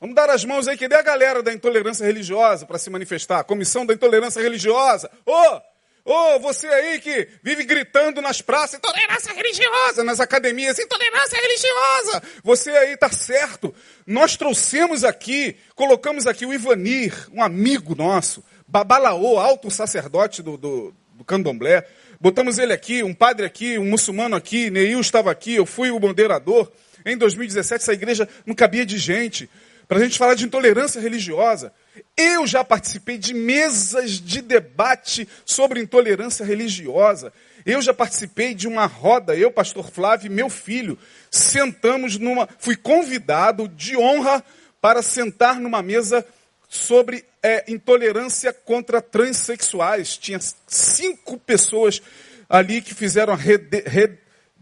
[0.00, 3.44] Vamos dar as mãos aí, cadê a galera da intolerância religiosa para se manifestar?
[3.44, 5.08] Comissão da intolerância religiosa.
[5.24, 10.78] Ô, oh, ô, oh, você aí que vive gritando nas praças, intolerância religiosa, nas academias,
[10.78, 12.22] intolerância religiosa.
[12.42, 13.72] Você aí está certo.
[14.04, 20.94] Nós trouxemos aqui, colocamos aqui o Ivanir, um amigo nosso, Babalaô, alto sacerdote do, do,
[21.14, 21.86] do candomblé.
[22.20, 26.00] Botamos ele aqui, um padre aqui, um muçulmano aqui, Neil estava aqui, eu fui o
[26.00, 26.70] moderador.
[27.06, 29.48] Em 2017, essa igreja não cabia de gente.
[29.86, 31.72] Para a gente falar de intolerância religiosa.
[32.16, 37.32] Eu já participei de mesas de debate sobre intolerância religiosa.
[37.64, 40.98] Eu já participei de uma roda, eu, pastor Flávio e meu filho,
[41.30, 42.48] sentamos numa.
[42.58, 44.42] Fui convidado de honra
[44.80, 46.26] para sentar numa mesa
[46.68, 50.16] sobre é, intolerância contra transexuais.
[50.16, 52.02] Tinha cinco pessoas
[52.48, 53.36] ali que fizeram a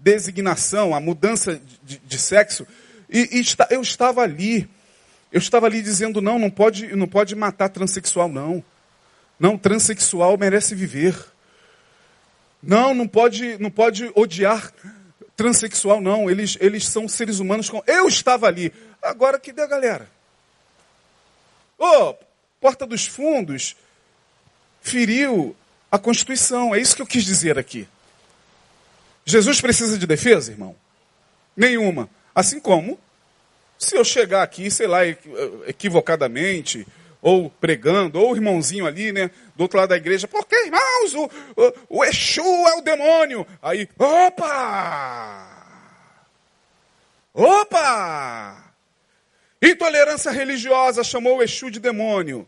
[0.04, 2.66] redesignação, a mudança de, de sexo.
[3.08, 4.68] E, e, eu estava ali.
[5.32, 8.62] Eu estava ali dizendo, não, não pode, não pode matar transexual, não.
[9.40, 11.16] Não, transexual merece viver.
[12.62, 14.72] Não, não pode, não pode odiar
[15.34, 16.30] transexual, não.
[16.30, 17.68] Eles, eles são seres humanos.
[17.68, 17.82] Com...
[17.86, 18.72] Eu estava ali.
[19.02, 20.08] Agora, que deu, galera?
[21.78, 22.14] Ô, oh,
[22.60, 23.74] Porta dos Fundos
[24.80, 25.56] feriu
[25.90, 26.74] a Constituição.
[26.74, 27.88] É isso que eu quis dizer aqui.
[29.24, 30.76] Jesus precisa de defesa, irmão?
[31.56, 32.08] Nenhuma.
[32.34, 32.98] Assim como,
[33.78, 35.06] se eu chegar aqui, sei lá,
[35.66, 36.86] equivocadamente,
[37.22, 41.30] ou pregando, ou o irmãozinho ali, né, do outro lado da igreja, porque, irmãos, o,
[41.56, 43.46] o, o Exu é o demônio.
[43.62, 45.50] Aí, opa!
[47.32, 48.74] Opa!
[49.62, 52.46] Intolerância religiosa chamou o Exu de demônio.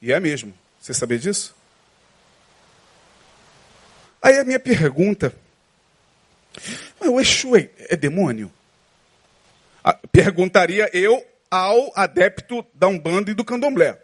[0.00, 0.54] E é mesmo.
[0.80, 1.56] Você sabia disso?
[4.22, 5.34] Aí a minha pergunta:
[7.00, 8.52] mas o Exu é, é demônio?
[9.84, 13.98] Ah, perguntaria eu ao adepto da Umbanda e do Candomblé.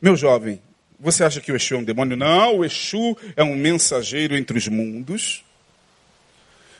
[0.00, 0.62] Meu jovem,
[1.00, 2.16] você acha que o Exu é um demônio?
[2.16, 5.44] Não, o Exu é um mensageiro entre os mundos.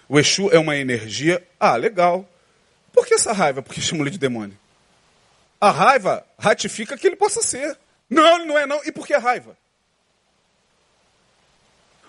[0.08, 1.46] O Exu é uma energia.
[1.58, 2.28] Ah, legal.
[2.92, 3.62] Por que essa raiva?
[3.62, 4.56] Porque chamou ele de demônio.
[5.60, 7.76] A raiva ratifica que ele possa ser.
[8.08, 8.80] Não, ele não é não.
[8.84, 9.56] E por que a raiva?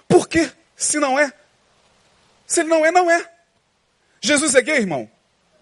[0.08, 0.52] Por quê?
[0.76, 1.34] Se não é.
[2.46, 3.30] Se ele não é, não é.
[4.22, 5.10] Jesus é gay, irmão?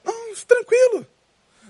[0.04, 1.06] Não, tranquilo.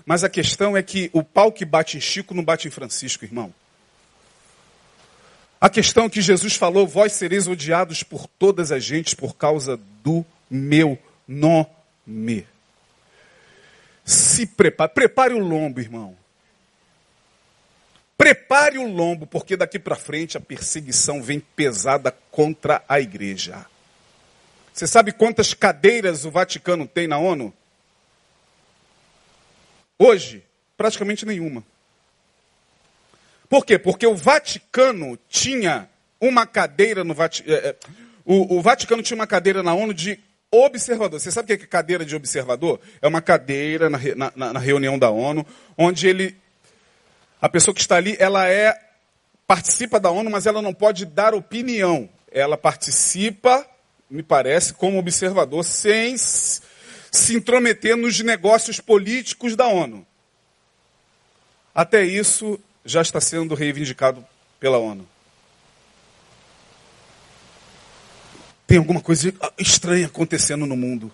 [0.04, 3.24] Mas a questão é que o pau que bate em Chico não bate em Francisco,
[3.24, 3.52] irmão.
[5.60, 9.80] A questão é que Jesus falou: Vós sereis odiados por todas as gentes por causa
[10.02, 12.46] do meu nome.
[14.04, 16.14] Se prepare, prepare o lombo, irmão.
[18.18, 23.66] Prepare o lombo, porque daqui para frente a perseguição vem pesada contra a igreja.
[24.74, 27.54] Você sabe quantas cadeiras o Vaticano tem na ONU?
[29.96, 30.44] Hoje,
[30.76, 31.62] praticamente nenhuma.
[33.48, 33.78] Por quê?
[33.78, 35.88] Porque o Vaticano tinha
[36.20, 37.56] uma cadeira no Vaticano.
[37.56, 37.76] É, é,
[38.24, 40.18] o, o Vaticano tinha uma cadeira na ONU de
[40.50, 41.20] observador.
[41.20, 42.80] Você sabe o que é cadeira de observador?
[43.00, 44.00] É uma cadeira na,
[44.34, 45.46] na, na, reunião da ONU,
[45.78, 46.36] onde ele,
[47.40, 48.76] a pessoa que está ali, ela é
[49.46, 52.08] participa da ONU, mas ela não pode dar opinião.
[52.32, 53.64] Ela participa,
[54.10, 60.06] me parece, como observador, sem se intrometer nos negócios políticos da ONU.
[61.74, 64.24] Até isso já está sendo reivindicado
[64.60, 65.08] pela ONU.
[68.66, 71.12] Tem alguma coisa estranha acontecendo no mundo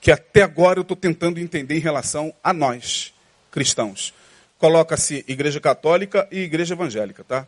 [0.00, 3.14] que até agora eu estou tentando entender em relação a nós,
[3.52, 4.12] cristãos.
[4.58, 7.46] Coloca-se Igreja Católica e Igreja Evangélica, tá?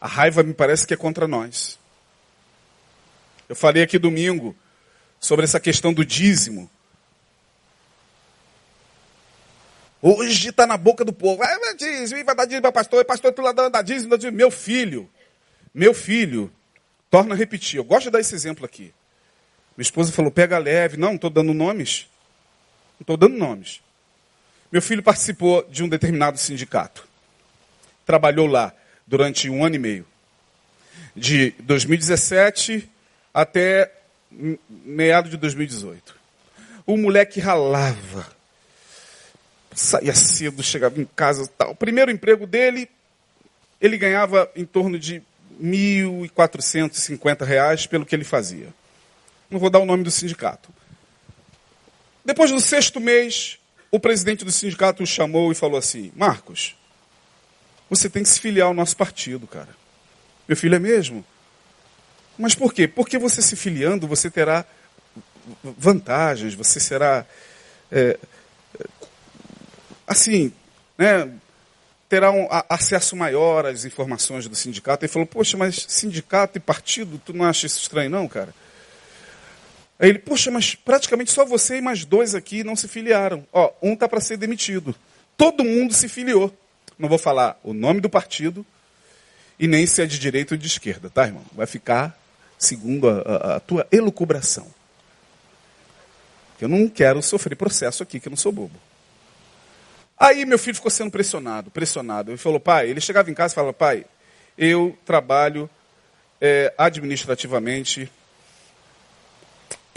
[0.00, 1.78] A raiva me parece que é contra nós.
[3.52, 4.56] Eu falei aqui domingo
[5.20, 6.70] sobre essa questão do dízimo.
[10.00, 11.36] Hoje está na boca do povo.
[11.36, 14.34] Vai, vai dízimo, vai dar dízimo para pastor, pastor tu lá dando dízimo, dízimo.
[14.34, 15.06] Meu filho,
[15.74, 16.50] meu filho,
[17.10, 17.76] torna a repetir.
[17.76, 18.84] Eu gosto de dar esse exemplo aqui.
[19.76, 20.96] Minha esposa falou, pega leve.
[20.96, 22.06] Não, estou dando nomes.
[22.98, 23.82] Não estou dando nomes.
[24.72, 27.06] Meu filho participou de um determinado sindicato.
[28.06, 28.72] Trabalhou lá
[29.06, 30.06] durante um ano e meio.
[31.14, 32.88] De 2017
[33.32, 33.90] até
[34.68, 36.14] meado de 2018.
[36.86, 38.26] O moleque ralava
[39.74, 41.70] saía cedo, chegava em casa tal.
[41.70, 42.88] O primeiro emprego dele,
[43.80, 45.22] ele ganhava em torno de
[45.62, 48.68] 1.450 reais pelo que ele fazia.
[49.50, 50.70] Não vou dar o nome do sindicato.
[52.24, 53.58] Depois do sexto mês,
[53.90, 56.76] o presidente do sindicato o chamou e falou assim: Marcos,
[57.90, 59.68] você tem que se filiar ao nosso partido, cara.
[60.46, 61.24] Meu filho é mesmo?
[62.38, 62.88] Mas por quê?
[62.88, 64.64] Porque você se filiando, você terá
[65.62, 67.26] vantagens, você será
[67.90, 68.18] é,
[70.06, 70.52] assim,
[70.96, 71.30] né,
[72.08, 75.04] terá um acesso maior às informações do sindicato.
[75.04, 78.54] Ele falou, poxa, mas sindicato e partido, tu não acha isso estranho não, cara?
[79.98, 83.46] Aí ele, poxa, mas praticamente só você e mais dois aqui não se filiaram.
[83.52, 84.94] Ó, um está para ser demitido.
[85.36, 86.54] Todo mundo se filiou.
[86.98, 88.66] Não vou falar o nome do partido
[89.58, 91.44] e nem se é de direita ou de esquerda, tá, irmão?
[91.52, 92.18] Vai ficar
[92.64, 94.66] segundo a, a, a tua elucubração.
[96.60, 98.78] Eu não quero sofrer processo aqui, que eu não sou bobo.
[100.16, 102.30] Aí meu filho ficou sendo pressionado, pressionado.
[102.30, 104.06] Ele falou, pai, ele chegava em casa e falava, pai,
[104.56, 105.68] eu trabalho
[106.40, 108.10] é, administrativamente,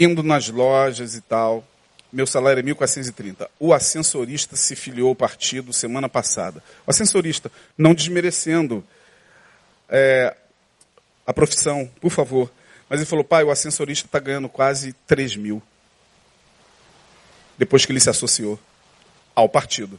[0.00, 1.64] indo nas lojas e tal.
[2.12, 3.48] Meu salário é 1.430.
[3.60, 6.60] O ascensorista se filiou ao partido semana passada.
[6.84, 8.84] O ascensorista, não desmerecendo
[9.88, 10.34] é,
[11.26, 12.50] a profissão, por favor.
[12.88, 15.62] Mas ele falou, pai, o ascensorista está ganhando quase 3 mil.
[17.58, 18.58] Depois que ele se associou
[19.34, 19.98] ao partido.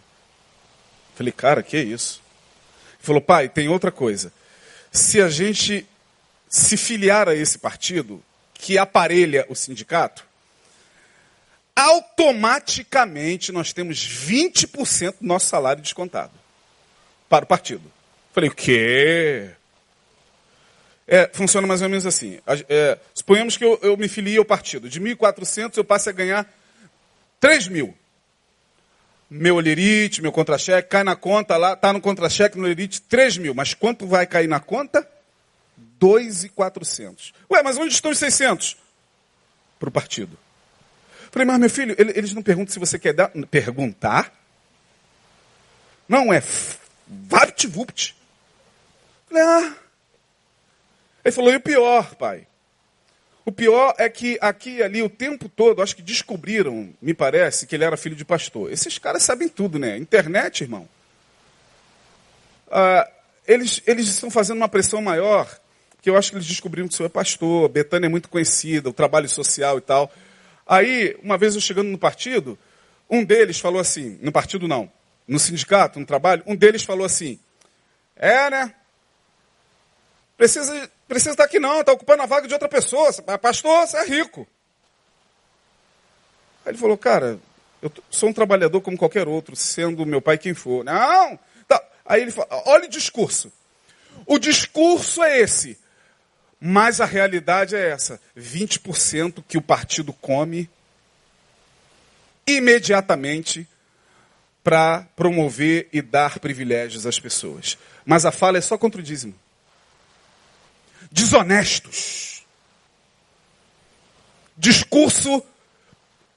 [1.16, 2.22] Falei, cara, que isso?
[2.94, 4.32] Ele falou, pai, tem outra coisa.
[4.92, 5.86] Se a gente
[6.48, 10.26] se filiar a esse partido, que aparelha o sindicato,
[11.76, 16.34] automaticamente nós temos 20% do nosso salário descontado
[17.30, 17.92] para o partido.
[18.34, 19.52] Falei, o quê?
[21.08, 22.40] É, funciona mais ou menos assim.
[22.68, 24.90] É, suponhamos que eu, eu me filie ao partido.
[24.90, 26.46] De 1.400 eu passe a ganhar
[27.40, 27.96] 3 mil
[29.30, 33.54] meu olerite, meu contra-cheque, cai na conta lá, está no contra-cheque, no olerite, 3 mil.
[33.54, 35.08] Mas quanto vai cair na conta?
[36.00, 37.34] 2,400.
[37.52, 38.78] Ué, mas onde estão os 600?
[39.80, 40.38] Para o partido.
[41.30, 44.34] Falei, mas meu filho, eles não perguntam se você quer dar, perguntar.
[46.08, 46.42] Não é
[47.08, 48.16] vapt-vupt.
[49.28, 49.76] Falei, ah.
[51.28, 52.48] Ele falou, e o pior, pai?
[53.44, 57.68] O pior é que aqui e ali, o tempo todo, acho que descobriram, me parece,
[57.68, 58.72] que ele era filho de pastor.
[58.72, 59.98] Esses caras sabem tudo, né?
[59.98, 60.88] Internet, irmão.
[62.72, 63.12] Ah,
[63.46, 65.54] eles, eles estão fazendo uma pressão maior,
[66.02, 68.90] que eu acho que eles descobriram que o senhor é pastor, Betânia é muito conhecida,
[68.90, 70.10] o trabalho social e tal.
[70.66, 72.58] Aí, uma vez eu chegando no partido,
[73.10, 74.90] um deles falou assim, no partido não,
[75.28, 77.38] no sindicato, no trabalho, um deles falou assim,
[78.16, 78.74] é, né?
[80.38, 83.12] Precisa, precisa estar aqui não, está ocupando a vaga de outra pessoa.
[83.42, 84.48] Pastor, você é rico.
[86.66, 87.40] Aí ele falou, cara,
[87.82, 90.84] eu sou um trabalhador como qualquer outro, sendo meu pai quem for.
[90.84, 91.40] Não!
[91.68, 91.82] Tá.
[92.06, 93.52] Aí ele fala, olha o discurso.
[94.26, 95.78] O discurso é esse.
[96.60, 100.70] Mas a realidade é essa: 20% que o partido come
[102.46, 103.68] imediatamente
[104.64, 107.78] para promover e dar privilégios às pessoas.
[108.06, 109.36] Mas a fala é só contra o dízimo.
[111.12, 112.44] Desonestos.
[114.58, 115.44] Discurso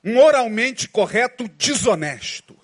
[0.02, 2.56] moralmente correto, desonesto.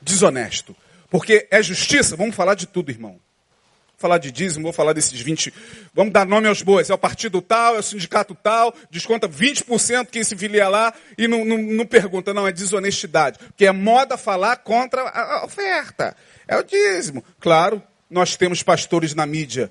[0.00, 0.76] Desonesto.
[1.10, 3.12] Porque é justiça, vamos falar de tudo, irmão.
[3.12, 5.54] Vou falar de dízimo, vou falar desses 20.
[5.94, 6.90] Vamos dar nome aos bois.
[6.90, 11.28] É o partido tal, é o sindicato tal, desconta 20% quem se filia lá e
[11.28, 13.38] não, não, não, pergunta, não, é desonestidade.
[13.38, 16.16] Porque é moda falar contra a oferta.
[16.46, 17.24] É o dízimo.
[17.38, 19.70] Claro, nós temos pastores na mídia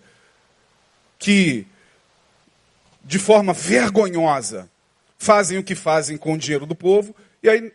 [1.23, 1.65] que,
[3.01, 4.69] de forma vergonhosa,
[5.17, 7.71] fazem o que fazem com o dinheiro do povo, e aí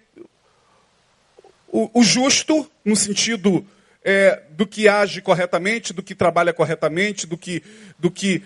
[1.67, 3.67] o, o justo, no sentido
[4.05, 7.63] é, do que age corretamente, do que trabalha corretamente, do que,
[7.99, 8.43] do que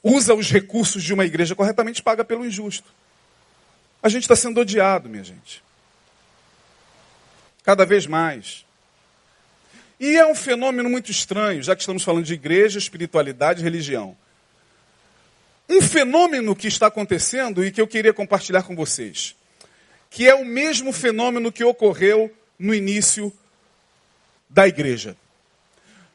[0.00, 2.88] usa os recursos de uma igreja corretamente, paga pelo injusto.
[4.00, 5.60] A gente está sendo odiado, minha gente.
[7.64, 8.64] Cada vez mais.
[9.98, 14.16] E é um fenômeno muito estranho, já que estamos falando de igreja, espiritualidade e religião.
[15.68, 19.34] Um fenômeno que está acontecendo e que eu queria compartilhar com vocês,
[20.08, 23.32] que é o mesmo fenômeno que ocorreu no início
[24.48, 25.16] da igreja.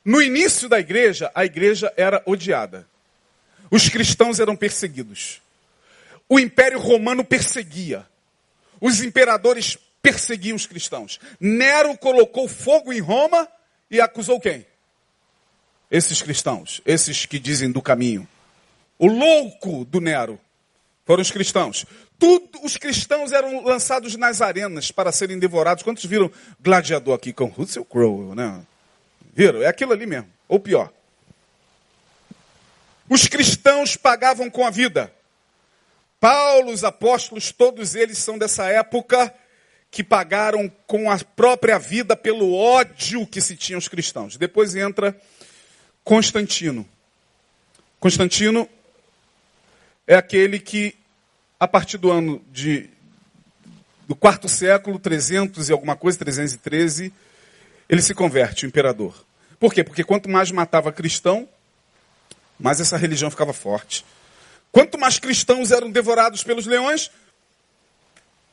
[0.04, 2.88] No início da igreja, a igreja era odiada.
[3.70, 5.42] Os cristãos eram perseguidos.
[6.28, 8.06] O Império Romano perseguia.
[8.80, 11.20] Os imperadores perseguiam os cristãos.
[11.40, 13.48] Nero colocou fogo em Roma
[13.90, 14.66] e acusou quem?
[15.92, 18.28] Esses cristãos, esses que dizem do caminho.
[19.02, 20.40] O louco do Nero
[21.08, 21.88] foram os cristãos.
[22.20, 25.82] Tudo, os cristãos eram lançados nas arenas para serem devorados.
[25.82, 28.62] Quantos viram Gladiador aqui com Russell Crowe, né?
[29.34, 29.64] Viram?
[29.64, 30.30] É aquilo ali mesmo.
[30.48, 30.94] Ou pior.
[33.10, 35.12] Os cristãos pagavam com a vida.
[36.20, 39.34] Paulo, os apóstolos, todos eles são dessa época
[39.90, 44.38] que pagaram com a própria vida pelo ódio que se tinha os cristãos.
[44.38, 45.20] Depois entra
[46.04, 46.88] Constantino.
[48.00, 48.70] Constantino
[50.08, 50.96] é aquele que
[51.60, 52.90] a partir do ano de,
[54.08, 57.14] do quarto século, 300 e alguma coisa, 313,
[57.88, 59.24] ele se converte, o imperador.
[59.60, 59.84] Por quê?
[59.84, 61.48] Porque quanto mais matava cristão,
[62.60, 64.04] mais essa religião ficava forte.
[64.72, 67.12] Quanto mais cristãos eram devorados pelos leões,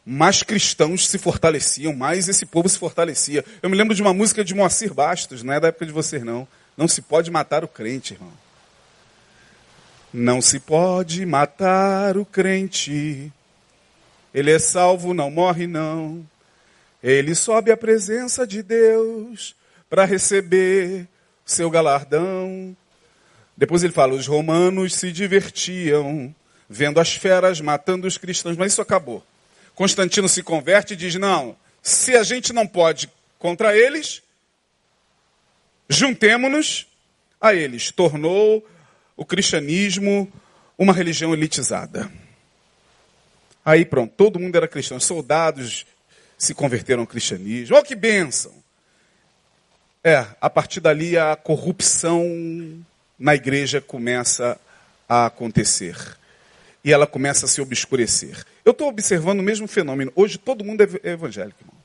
[0.04, 3.44] mais cristãos se fortaleciam, mais esse povo se fortalecia.
[3.62, 6.22] Eu me lembro de uma música de Moacir Bastos, não é da época de vocês
[6.22, 6.46] não.
[6.76, 8.32] Não se pode matar o crente, irmão.
[10.12, 13.32] Não se pode matar o crente.
[14.32, 16.26] Ele é salvo, não morre, não.
[17.02, 19.54] Ele sobe à presença de Deus
[19.88, 21.06] para receber
[21.44, 22.76] seu galardão.
[23.56, 26.34] Depois ele fala: os romanos se divertiam
[26.68, 29.24] vendo as feras matando os cristãos, mas isso acabou.
[29.74, 34.22] Constantino se converte e diz: não, se a gente não pode contra eles,
[35.88, 36.86] juntemo-nos
[37.40, 37.90] a eles.
[37.90, 38.66] Tornou
[39.18, 40.32] o cristianismo
[40.78, 42.10] uma religião elitizada.
[43.64, 44.98] Aí pronto, todo mundo era cristão.
[45.00, 45.84] Soldados
[46.38, 47.74] se converteram ao cristianismo.
[47.74, 48.54] Olha que bênção!
[50.04, 52.24] É, a partir dali a corrupção
[53.18, 54.58] na igreja começa
[55.08, 55.96] a acontecer.
[56.84, 58.44] E ela começa a se obscurecer.
[58.64, 60.12] Eu estou observando o mesmo fenômeno.
[60.14, 61.77] Hoje todo mundo é evangélico, irmão.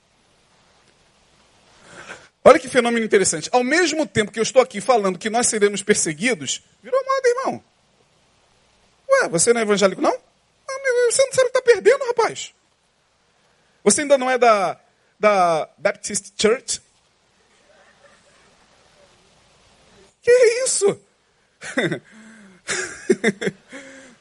[2.45, 3.49] Olha que fenômeno interessante.
[3.51, 7.63] Ao mesmo tempo que eu estou aqui falando que nós seremos perseguidos, virou moda, irmão.
[9.09, 10.11] Ué, você não é evangélico, não?
[11.09, 12.53] Você não sabe que está perdendo, rapaz.
[13.83, 14.79] Você ainda não é da,
[15.19, 16.81] da Baptist Church?
[20.21, 21.01] Que é isso?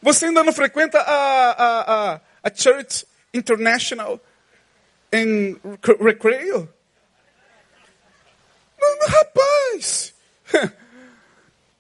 [0.03, 4.21] Você ainda não frequenta a, a, a, a Church International
[5.13, 5.57] em
[6.01, 6.69] Recreio?
[9.07, 10.15] Rapaz,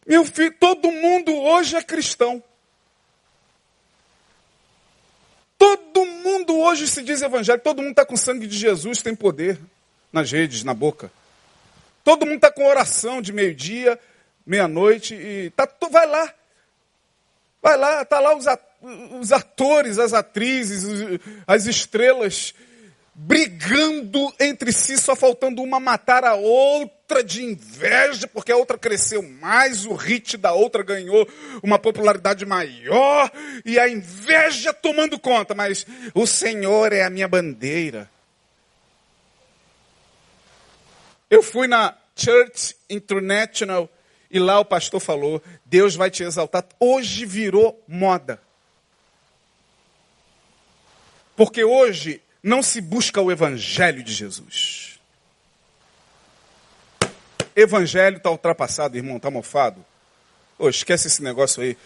[0.06, 2.42] meu filho, todo mundo hoje é cristão.
[5.58, 7.62] Todo mundo hoje se diz evangélico.
[7.62, 9.58] Todo mundo está com sangue de Jesus, tem poder
[10.12, 11.10] nas redes, na boca.
[12.04, 13.98] Todo mundo está com oração de meio-dia,
[14.44, 16.34] meia-noite e tá, vai lá.
[17.62, 20.84] Vai lá, tá lá os, atores, as atrizes,
[21.46, 22.52] as estrelas
[23.14, 29.22] brigando entre si, só faltando uma matar a outra de inveja, porque a outra cresceu
[29.22, 31.28] mais, o hit da outra ganhou
[31.62, 33.30] uma popularidade maior,
[33.64, 38.10] e a inveja tomando conta, mas o Senhor é a minha bandeira.
[41.28, 43.88] Eu fui na Church International
[44.30, 46.64] e lá o pastor falou: Deus vai te exaltar.
[46.78, 48.40] Hoje virou moda.
[51.34, 54.98] Porque hoje não se busca o Evangelho de Jesus.
[57.54, 59.84] Evangelho está ultrapassado, irmão, está mofado.
[60.58, 61.76] Oh, esquece esse negócio aí.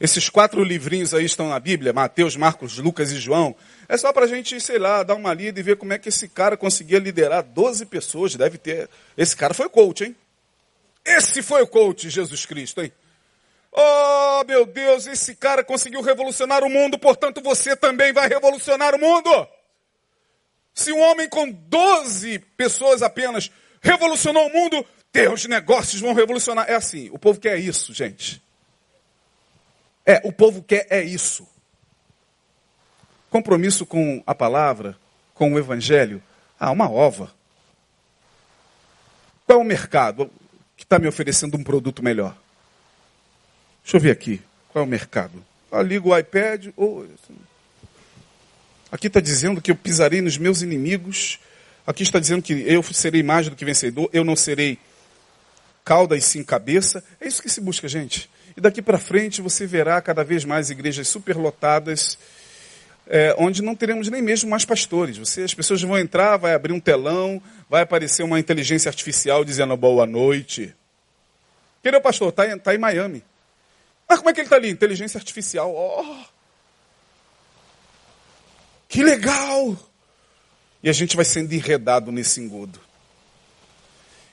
[0.00, 3.54] Esses quatro livrinhos aí estão na Bíblia, Mateus, Marcos, Lucas e João.
[3.86, 6.08] É só para a gente, sei lá, dar uma lida e ver como é que
[6.08, 8.34] esse cara conseguia liderar 12 pessoas.
[8.34, 8.88] Deve ter.
[9.16, 10.16] Esse cara foi coach, hein?
[11.04, 12.90] Esse foi o coach Jesus Cristo, hein?
[13.72, 18.98] Oh, meu Deus, esse cara conseguiu revolucionar o mundo, portanto você também vai revolucionar o
[18.98, 19.48] mundo.
[20.80, 23.50] Se um homem com 12 pessoas apenas
[23.82, 26.70] revolucionou o mundo, teus negócios vão revolucionar.
[26.70, 28.42] É assim, o povo quer isso, gente.
[30.06, 31.46] É, o povo quer é isso.
[33.28, 34.96] Compromisso com a palavra,
[35.34, 36.22] com o evangelho.
[36.58, 37.30] Ah, uma ova.
[39.46, 40.30] Qual é o mercado
[40.78, 42.34] que está me oferecendo um produto melhor?
[43.82, 44.40] Deixa eu ver aqui.
[44.70, 45.44] Qual é o mercado?
[45.70, 46.68] Ah, ligo o iPad.
[46.74, 47.04] Oh,
[48.90, 51.38] aqui está dizendo que eu pisarei nos meus inimigos.
[51.86, 54.08] Aqui está dizendo que eu serei mais do que vencedor.
[54.12, 54.78] Eu não serei
[55.84, 57.02] cauda e sim cabeça.
[57.20, 58.30] É isso que se busca, gente.
[58.56, 62.18] E daqui para frente você verá cada vez mais igrejas superlotadas,
[63.06, 65.16] é, onde não teremos nem mesmo mais pastores.
[65.16, 69.76] Você, as pessoas vão entrar, vai abrir um telão, vai aparecer uma inteligência artificial dizendo
[69.76, 70.74] boa noite.
[71.82, 72.28] Quem é o pastor?
[72.28, 73.24] Está tá em Miami.
[74.08, 74.68] Mas como é que ele está ali?
[74.68, 75.72] Inteligência artificial.
[75.72, 76.24] Oh,
[78.90, 79.78] que legal!
[80.82, 82.80] E a gente vai sendo enredado nesse engodo.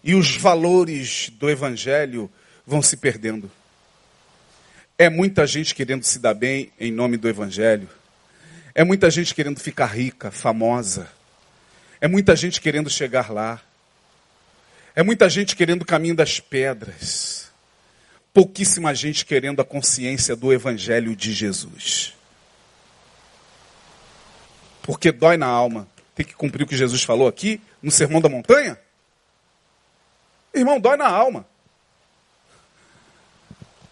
[0.04, 2.30] E os valores do evangelho
[2.66, 3.52] vão se perdendo.
[4.98, 7.88] É muita gente querendo se dar bem em nome do Evangelho.
[8.74, 11.08] É muita gente querendo ficar rica, famosa.
[12.02, 13.62] É muita gente querendo chegar lá.
[14.96, 17.52] É muita gente querendo o caminho das pedras.
[18.34, 22.17] Pouquíssima gente querendo a consciência do Evangelho de Jesus.
[24.88, 25.86] Porque dói na alma.
[26.16, 28.80] Tem que cumprir o que Jesus falou aqui no Sermão da Montanha.
[30.54, 31.46] Irmão, dói na alma.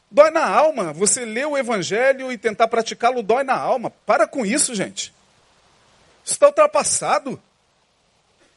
[0.10, 0.94] Dói na alma.
[0.94, 3.90] Você ler o evangelho e tentar praticá-lo dói na alma.
[3.90, 5.14] Para com isso, gente.
[6.24, 7.42] Isso está ultrapassado.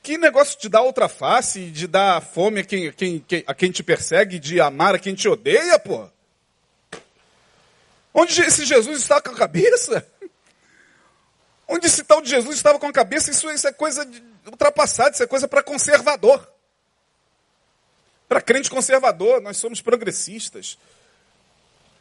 [0.01, 3.73] Que negócio de dar outra face, de dar fome a quem, quem, quem, a quem
[3.73, 6.09] te persegue, de amar a quem te odeia, pô?
[8.15, 10.07] Onde esse Jesus está com a cabeça?
[11.69, 13.31] Onde esse tal de Jesus estava com a cabeça?
[13.31, 14.09] Isso, isso é coisa
[14.47, 16.51] ultrapassada, isso é coisa para conservador.
[18.27, 20.79] Para crente conservador, nós somos progressistas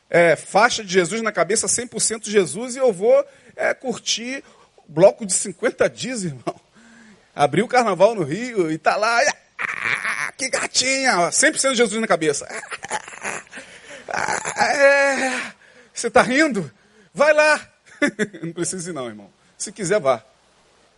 [0.10, 4.44] é, faixa de Jesus na cabeça, 100% Jesus, e eu vou é, curtir
[4.88, 6.60] bloco de 50 dias, irmão.
[7.36, 9.20] Abri o carnaval no Rio e tá lá,
[9.60, 12.48] ah, que gatinha, 100% Jesus na cabeça.
[14.10, 15.54] Ah, é,
[15.94, 16.72] você tá rindo?
[17.14, 17.60] Vai lá.
[18.42, 19.30] Não precisa ir não, irmão.
[19.58, 20.24] Se quiser, vá.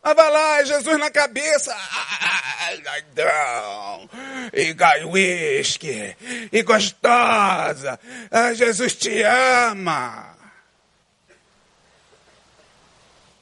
[0.01, 1.76] Mas vai lá, é Jesus na cabeça.
[3.16, 4.10] Não.
[4.53, 6.16] E gai whisky.
[6.51, 7.99] E gostosa.
[8.32, 10.36] Ah, Jesus te ama.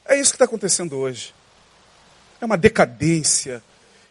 [0.04, 1.34] É isso que está acontecendo hoje.
[2.40, 3.62] É uma decadência.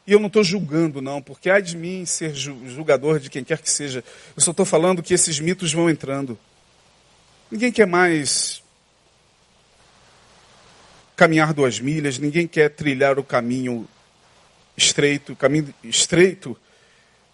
[0.06, 3.60] E eu não estou julgando, não, porque há de mim ser julgador de quem quer
[3.60, 4.04] que seja.
[4.36, 6.40] Eu só estou falando que esses mitos vão entrando.
[7.52, 8.64] Ninguém quer mais
[11.18, 13.88] caminhar duas milhas, ninguém quer trilhar o caminho
[14.78, 15.34] estreito.
[15.34, 16.56] O caminho estreito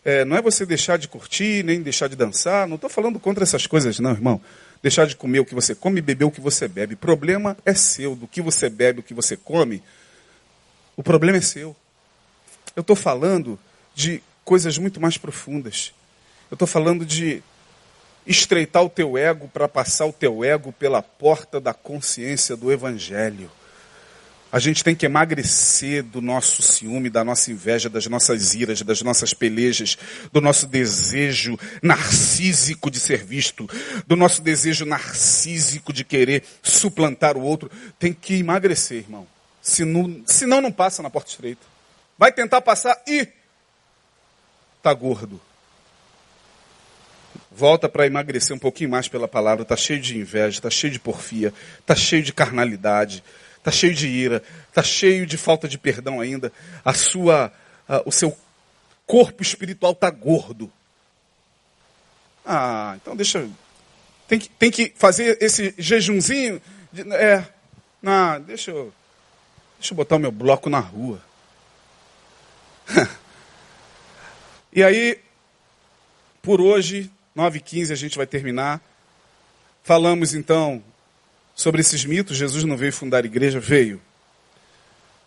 [0.06, 2.66] é, não é você deixar de curtir, nem deixar de dançar.
[2.66, 4.42] Não estou falando contra essas coisas, não, irmão.
[4.82, 6.94] Deixar de comer o que você come e beber o que você bebe.
[6.94, 9.84] O problema é seu, do que você bebe, o que você come.
[10.96, 11.76] O problema é seu.
[12.76, 13.60] Eu estou falando
[13.94, 15.94] de coisas muito mais profundas.
[16.50, 17.44] Eu estou falando de
[18.26, 23.52] estreitar o teu ego para passar o teu ego pela porta da consciência do Evangelho.
[24.54, 29.02] A gente tem que emagrecer do nosso ciúme, da nossa inveja, das nossas iras, das
[29.02, 29.98] nossas pelejas,
[30.32, 33.68] do nosso desejo narcísico de ser visto,
[34.06, 37.72] do nosso desejo narcísico de querer suplantar o outro.
[37.98, 39.26] Tem que emagrecer, irmão.
[39.60, 41.66] Senão, senão não passa na porta estreita.
[42.16, 43.28] Vai tentar passar e
[44.84, 45.42] tá gordo.
[47.52, 49.66] Volta para emagrecer um pouquinho mais pela palavra.
[49.66, 51.52] Tá cheio de inveja, tá cheio de porfia,
[51.88, 53.24] tá cheio de carnalidade
[53.64, 56.52] está cheio de ira, está cheio de falta de perdão ainda,
[56.84, 57.52] a sua,
[57.88, 58.38] a, o seu
[59.08, 60.72] corpo espiritual está gordo.
[62.46, 63.50] Ah, então deixa.
[64.28, 66.62] Tem que, tem que fazer esse jejumzinho.
[66.92, 67.48] De, é,
[68.02, 68.94] não, deixa eu,
[69.80, 71.22] deixa eu botar o meu bloco na rua.
[74.74, 75.20] e aí,
[76.42, 78.82] por hoje, 9h15 a gente vai terminar.
[79.84, 80.84] Falamos então
[81.56, 82.38] sobre esses mitos.
[82.38, 84.02] Jesus não veio fundar igreja, veio.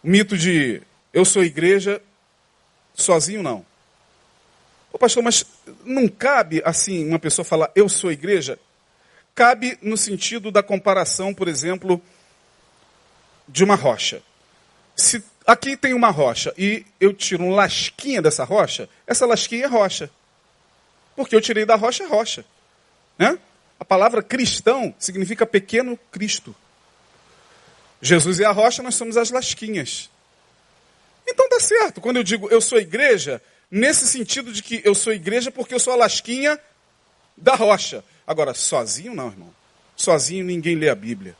[0.03, 2.01] O mito de eu sou igreja,
[2.95, 3.65] sozinho não.
[4.93, 5.45] Ô pastor, mas
[5.85, 8.59] não cabe assim uma pessoa falar eu sou igreja?
[9.35, 12.01] Cabe no sentido da comparação, por exemplo,
[13.47, 14.23] de uma rocha.
[14.95, 19.69] Se aqui tem uma rocha e eu tiro um lasquinha dessa rocha, essa lasquinha é
[19.69, 20.11] rocha.
[21.15, 22.45] Porque eu tirei da rocha é rocha.
[23.19, 23.39] Né?
[23.79, 26.55] A palavra cristão significa pequeno Cristo.
[28.01, 30.11] Jesus é a rocha, nós somos as lasquinhas.
[31.27, 32.01] Então tá certo.
[32.01, 35.81] Quando eu digo eu sou igreja, nesse sentido de que eu sou igreja porque eu
[35.81, 36.59] sou a lasquinha
[37.37, 38.05] da rocha.
[38.27, 39.55] Agora, sozinho não, irmão.
[39.95, 41.37] Sozinho ninguém lê a Bíblia.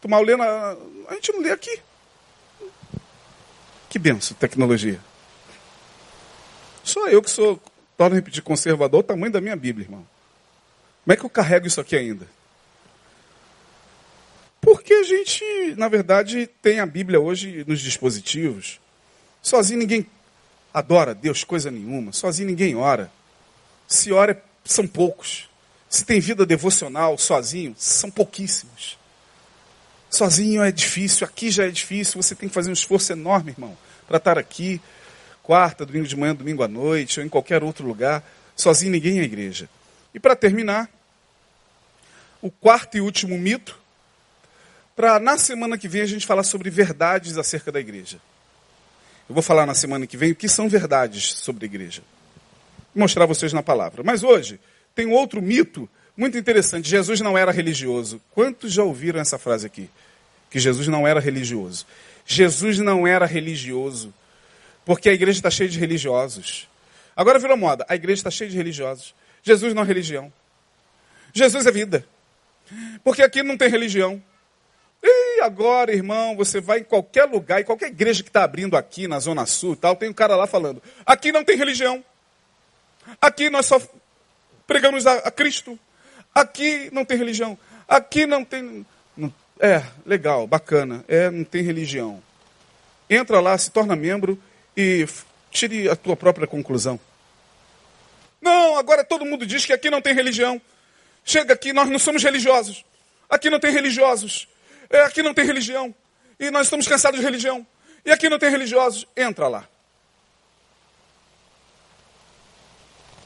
[0.00, 1.80] Tomar lendo, a gente não lê aqui.
[3.88, 5.00] Que benção, tecnologia.
[6.82, 7.60] Só eu que sou,
[7.96, 10.06] torno repetir, conservador, o tamanho da minha Bíblia, irmão.
[11.06, 12.26] Como é que eu carrego isso aqui ainda?
[14.60, 15.44] Porque a gente,
[15.76, 18.80] na verdade, tem a Bíblia hoje nos dispositivos.
[19.40, 20.04] Sozinho ninguém
[20.74, 22.12] adora Deus coisa nenhuma.
[22.12, 23.08] Sozinho ninguém ora.
[23.86, 25.48] Se ora, são poucos.
[25.88, 28.98] Se tem vida devocional sozinho, são pouquíssimos.
[30.10, 33.78] Sozinho é difícil, aqui já é difícil, você tem que fazer um esforço enorme, irmão,
[34.08, 34.80] para estar aqui,
[35.40, 38.28] quarta, domingo de manhã, domingo à noite, ou em qualquer outro lugar.
[38.56, 39.68] Sozinho ninguém é igreja.
[40.12, 40.90] E para terminar,
[42.46, 43.78] o quarto e último mito,
[44.94, 48.18] para na semana que vem a gente falar sobre verdades acerca da igreja.
[49.28, 52.02] Eu vou falar na semana que vem o que são verdades sobre a igreja.
[52.94, 54.02] Vou mostrar a vocês na palavra.
[54.04, 54.60] Mas hoje
[54.94, 56.88] tem outro mito muito interessante.
[56.88, 58.22] Jesus não era religioso.
[58.30, 59.90] Quantos já ouviram essa frase aqui?
[60.48, 61.84] Que Jesus não era religioso.
[62.24, 64.14] Jesus não era religioso.
[64.84, 66.68] Porque a igreja está cheia de religiosos.
[67.16, 67.84] Agora virou moda.
[67.88, 69.12] A igreja está cheia de religiosos.
[69.42, 70.32] Jesus não é religião.
[71.34, 72.06] Jesus é vida.
[73.04, 74.22] Porque aqui não tem religião.
[75.02, 79.06] E agora, irmão, você vai em qualquer lugar, em qualquer igreja que está abrindo aqui
[79.06, 82.04] na Zona Sul e tal, tem um cara lá falando: aqui não tem religião.
[83.20, 83.80] Aqui nós só
[84.66, 85.78] pregamos a, a Cristo.
[86.34, 87.58] Aqui não tem religião.
[87.88, 88.84] Aqui não tem.
[89.16, 91.04] Não, é, legal, bacana.
[91.06, 92.22] É, não tem religião.
[93.08, 94.40] Entra lá, se torna membro
[94.76, 95.06] e
[95.50, 96.98] tire a tua própria conclusão.
[98.40, 100.60] Não, agora todo mundo diz que aqui não tem religião.
[101.26, 102.84] Chega aqui, nós não somos religiosos.
[103.28, 104.46] Aqui não tem religiosos.
[104.88, 105.92] É, aqui não tem religião.
[106.38, 107.66] E nós estamos cansados de religião.
[108.04, 109.04] E aqui não tem religiosos.
[109.16, 109.68] Entra lá.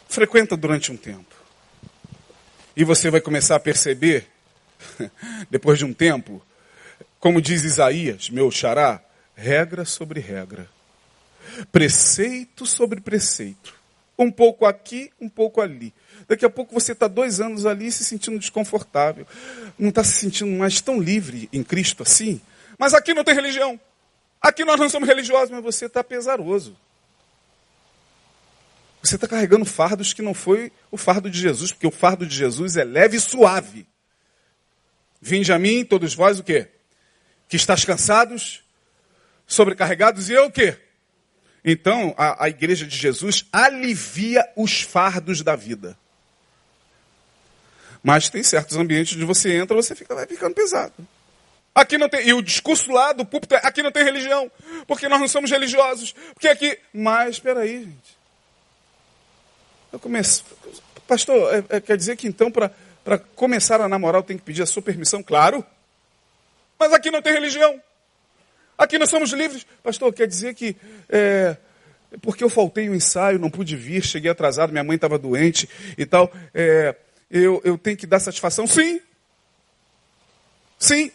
[0.08, 1.36] Frequenta durante um tempo.
[2.74, 4.26] E você vai começar a perceber,
[5.50, 6.42] depois de um tempo,
[7.18, 9.02] como diz Isaías, meu xará,
[9.36, 10.66] regra sobre regra,
[11.70, 13.74] preceito sobre preceito,
[14.24, 15.92] um pouco aqui, um pouco ali.
[16.28, 19.26] Daqui a pouco você está dois anos ali se sentindo desconfortável,
[19.78, 22.40] não está se sentindo mais tão livre em Cristo assim.
[22.78, 23.78] Mas aqui não tem religião.
[24.40, 26.76] Aqui nós não somos religiosos, mas você está pesaroso.
[29.02, 32.34] Você está carregando fardos que não foi o fardo de Jesus, porque o fardo de
[32.34, 33.86] Jesus é leve e suave.
[35.20, 36.68] Vinde a mim, todos vós, o quê?
[37.48, 38.62] Que estás cansados,
[39.46, 40.78] sobrecarregados, e eu o quê?
[41.64, 45.96] Então, a, a igreja de Jesus alivia os fardos da vida.
[48.02, 50.94] Mas tem certos ambientes onde você entra, você fica, vai ficando pesado.
[51.74, 54.50] Aqui não tem, e o discurso lá do púlpito é, aqui não tem religião,
[54.86, 58.18] porque nós não somos religiosos, porque aqui, mas espera aí, gente.
[59.92, 60.44] Eu começo.
[61.06, 64.62] Pastor, é, é, quer dizer que então para começar a namorar eu tenho que pedir
[64.62, 65.22] a sua permissão?
[65.22, 65.64] Claro.
[66.78, 67.80] Mas aqui não tem religião.
[68.80, 69.66] Aqui nós somos livres.
[69.82, 70.74] Pastor, quer dizer que
[71.06, 71.54] é,
[72.22, 75.68] porque eu faltei o um ensaio, não pude vir, cheguei atrasado, minha mãe estava doente
[75.98, 76.32] e tal.
[76.54, 76.96] É,
[77.30, 78.66] eu, eu tenho que dar satisfação?
[78.66, 78.98] Sim.
[80.78, 81.12] Sim.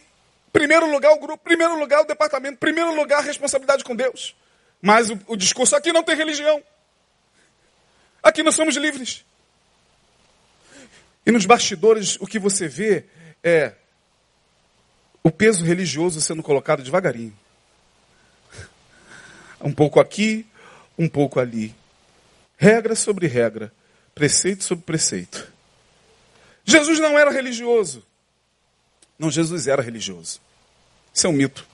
[0.52, 4.36] Primeiro lugar o grupo, primeiro lugar o departamento, primeiro lugar a responsabilidade com Deus.
[4.80, 6.62] Mas o, o discurso aqui não tem religião.
[8.22, 9.24] Aqui nós somos livres.
[11.26, 13.06] E nos bastidores, o que você vê
[13.42, 13.72] é
[15.20, 17.36] o peso religioso sendo colocado devagarinho.
[19.60, 20.46] Um pouco aqui,
[20.98, 21.74] um pouco ali.
[22.56, 23.72] Regra sobre regra,
[24.14, 25.52] preceito sobre preceito.
[26.64, 28.04] Jesus não era religioso.
[29.18, 30.40] Não, Jesus era religioso.
[31.12, 31.66] Isso é um mito.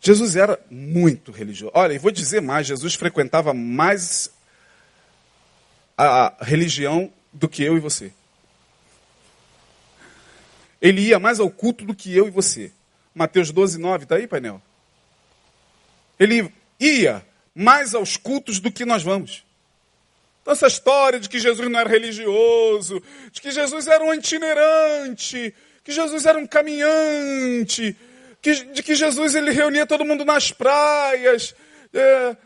[0.00, 1.72] Jesus era muito religioso.
[1.74, 4.30] Olha, e vou dizer mais: Jesus frequentava mais
[5.96, 8.12] a religião do que eu e você.
[10.80, 12.72] Ele ia mais ao culto do que eu e você.
[13.14, 14.62] Mateus 12, 9, está aí, painel?
[16.18, 19.44] Ele ia mais aos cultos do que nós vamos.
[20.42, 25.54] Então, essa história de que Jesus não era religioso, de que Jesus era um itinerante,
[25.84, 27.96] que Jesus era um caminhante,
[28.40, 31.54] que, de que Jesus ele reunia todo mundo nas praias.
[31.92, 32.36] É,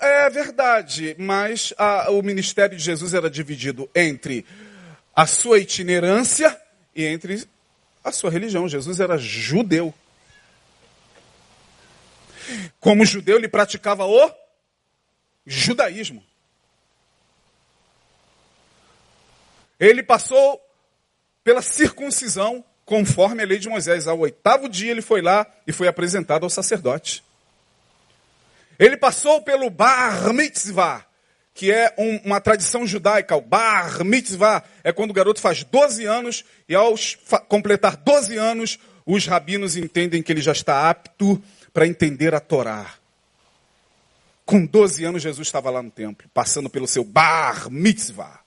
[0.00, 4.44] é verdade, mas a, o ministério de Jesus era dividido entre
[5.14, 6.56] a sua itinerância
[6.94, 7.44] e entre
[8.04, 8.68] a sua religião.
[8.68, 9.92] Jesus era judeu.
[12.80, 14.30] Como judeu, ele praticava o
[15.46, 16.24] judaísmo.
[19.78, 20.60] Ele passou
[21.44, 24.08] pela circuncisão, conforme a lei de Moisés.
[24.08, 27.22] Ao oitavo dia ele foi lá e foi apresentado ao sacerdote.
[28.78, 31.04] Ele passou pelo bar mitzvah,
[31.52, 33.36] que é um, uma tradição judaica.
[33.36, 36.94] O bar mitzvah é quando o garoto faz 12 anos e ao
[37.48, 41.42] completar 12 anos, os rabinos entendem que ele já está apto
[41.72, 42.94] para entender a Torá.
[44.44, 48.40] Com 12 anos, Jesus estava lá no templo, passando pelo seu bar mitzvah.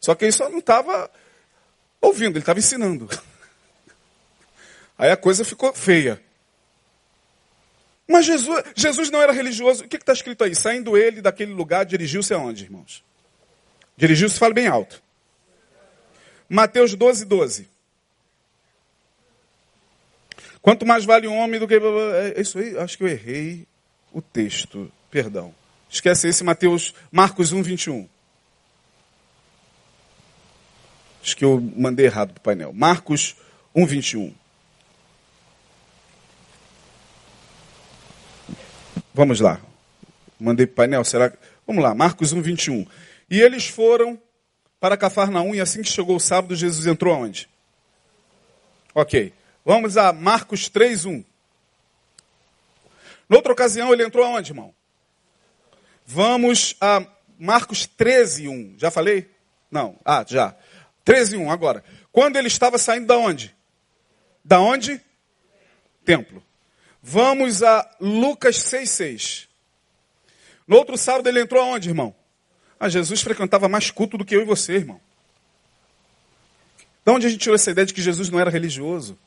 [0.00, 1.10] Só que ele só não estava
[2.00, 3.08] ouvindo, ele estava ensinando.
[4.96, 6.22] Aí a coisa ficou feia.
[8.06, 9.84] Mas Jesus, Jesus não era religioso.
[9.84, 10.54] O que está escrito aí?
[10.54, 13.04] Saindo ele daquele lugar, dirigiu-se aonde, irmãos?
[13.96, 15.02] Dirigiu-se, fala bem alto.
[16.48, 17.68] Mateus 12, 12.
[20.62, 21.74] Quanto mais vale um homem do que.
[21.74, 23.66] É isso aí, acho que eu errei
[24.12, 24.90] o texto.
[25.10, 25.54] Perdão.
[25.88, 28.08] Esquece esse Mateus, Marcos 1, 21.
[31.22, 32.72] Acho que eu mandei errado para o painel.
[32.72, 33.36] Marcos
[33.74, 34.34] 1, 21.
[39.12, 39.60] Vamos lá.
[40.38, 41.32] Mandei para o painel, será?
[41.66, 42.86] Vamos lá, Marcos 1, 21.
[43.30, 44.18] E eles foram
[44.78, 47.48] para Cafarnaum e assim que chegou o sábado, Jesus entrou aonde?
[48.94, 49.32] Ok.
[49.64, 51.24] Vamos a Marcos 3, 1.
[53.28, 54.74] Noutra ocasião, ele entrou aonde, irmão?
[56.04, 57.06] Vamos a
[57.38, 58.74] Marcos 13, 1.
[58.78, 59.30] Já falei?
[59.70, 59.98] Não.
[60.04, 60.56] Ah, já.
[61.04, 61.84] 13, 1 agora.
[62.10, 63.54] Quando ele estava saindo da onde?
[64.44, 65.00] Da onde?
[66.04, 66.42] Templo.
[67.02, 69.48] Vamos a Lucas 6, 6.
[70.66, 72.14] No outro sábado ele entrou aonde, irmão?
[72.78, 75.00] Ah, Jesus frequentava mais culto do que eu e você, irmão.
[77.04, 79.18] De onde a gente tirou essa ideia de que Jesus não era religioso?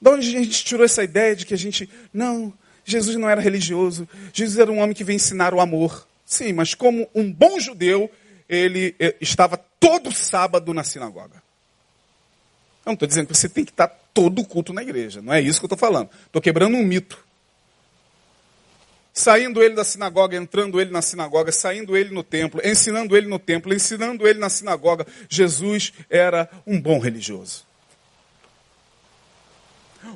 [0.00, 1.88] De onde a gente tirou essa ideia de que a gente.
[2.12, 2.52] Não,
[2.84, 4.08] Jesus não era religioso.
[4.32, 6.06] Jesus era um homem que veio ensinar o amor.
[6.24, 8.10] Sim, mas como um bom judeu,
[8.48, 11.36] ele eh, estava todo sábado na sinagoga.
[12.84, 15.20] Eu não estou dizendo que você tem que estar todo culto na igreja.
[15.20, 16.08] Não é isso que eu estou falando.
[16.26, 17.24] Estou quebrando um mito.
[19.12, 23.38] Saindo ele da sinagoga, entrando ele na sinagoga, saindo ele no templo, ensinando ele no
[23.38, 25.06] templo, ensinando ele na sinagoga.
[25.28, 27.65] Jesus era um bom religioso.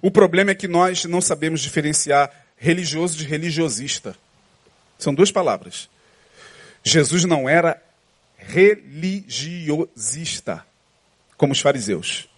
[0.03, 4.17] O problema é que nós não sabemos diferenciar religioso de religiosista.
[4.99, 5.89] São duas palavras.
[6.85, 7.83] Jesus não era
[8.37, 10.63] religiosista,
[11.37, 12.29] como os fariseus.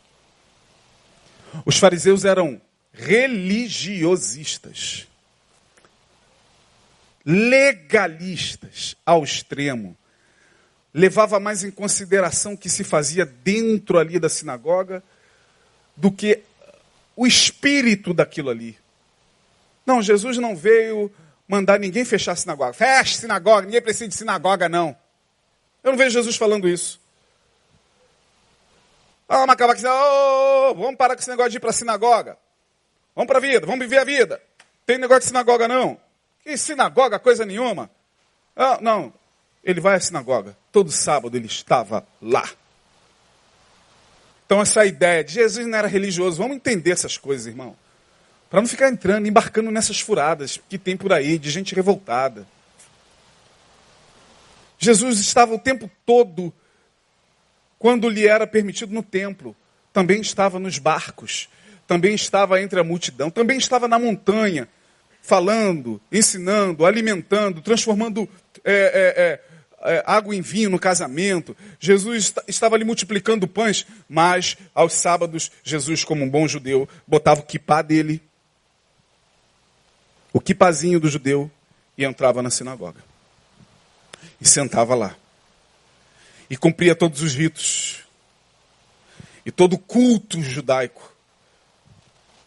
[1.64, 2.60] Os fariseus eram
[2.92, 5.06] religiosistas,
[7.24, 9.96] legalistas ao extremo.
[10.94, 15.02] Levava mais em consideração o que se fazia dentro ali da sinagoga
[15.96, 16.42] do que
[17.16, 18.78] o espírito daquilo ali.
[19.84, 21.10] Não, Jesus não veio
[21.46, 22.72] mandar ninguém fechar a sinagoga.
[22.72, 24.96] Feche sinagoga, ninguém precisa de sinagoga, não.
[25.82, 27.00] Eu não vejo Jesus falando isso.
[29.28, 32.38] Vamos acabar com oh, vamos parar com esse negócio de ir para a sinagoga.
[33.14, 34.40] Vamos para a vida, vamos viver a vida.
[34.86, 35.98] Tem negócio de sinagoga, não.
[36.42, 37.90] Que sinagoga, coisa nenhuma.
[38.54, 39.12] Ah, não,
[39.62, 40.56] ele vai à sinagoga.
[40.70, 42.48] Todo sábado ele estava lá.
[44.52, 47.74] Então, essa ideia de Jesus não era religioso, vamos entender essas coisas, irmão.
[48.50, 52.46] Para não ficar entrando, embarcando nessas furadas que tem por aí, de gente revoltada.
[54.78, 56.52] Jesus estava o tempo todo,
[57.78, 59.56] quando lhe era permitido no templo,
[59.90, 61.48] também estava nos barcos,
[61.86, 64.68] também estava entre a multidão, também estava na montanha,
[65.22, 68.28] falando, ensinando, alimentando, transformando
[68.62, 69.40] é, é, é,
[70.06, 71.56] água em vinho no casamento.
[71.80, 77.44] Jesus estava ali multiplicando pães, mas aos sábados, Jesus, como um bom judeu, botava o
[77.44, 78.22] quipá dele,
[80.32, 81.50] o quipazinho do judeu,
[81.96, 83.00] e entrava na sinagoga.
[84.40, 85.16] E sentava lá.
[86.48, 88.00] E cumpria todos os ritos.
[89.44, 91.12] E todo o culto judaico.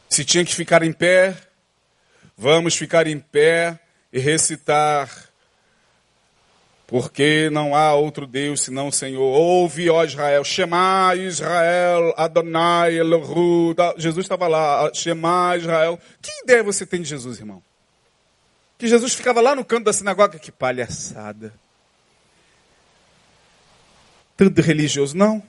[0.10, 1.36] Se tinha que ficar em pé,
[2.38, 3.80] vamos ficar em pé
[4.12, 5.30] e recitar.
[6.88, 9.22] Porque não há outro Deus senão o Senhor.
[9.22, 13.76] Ouve, ó Israel, Shema Israel, Adonai Elohu.
[13.98, 16.00] Jesus estava lá, Shema Israel.
[16.22, 17.62] Que ideia você tem de Jesus, irmão?
[18.78, 20.38] Que Jesus ficava lá no canto da sinagoga?
[20.38, 21.54] Que palhaçada.
[24.38, 25.18] Tanto religioso.
[25.18, 25.42] Não.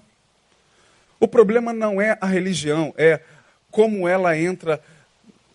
[1.18, 3.20] O problema não é a religião, é
[3.70, 4.80] como ela entra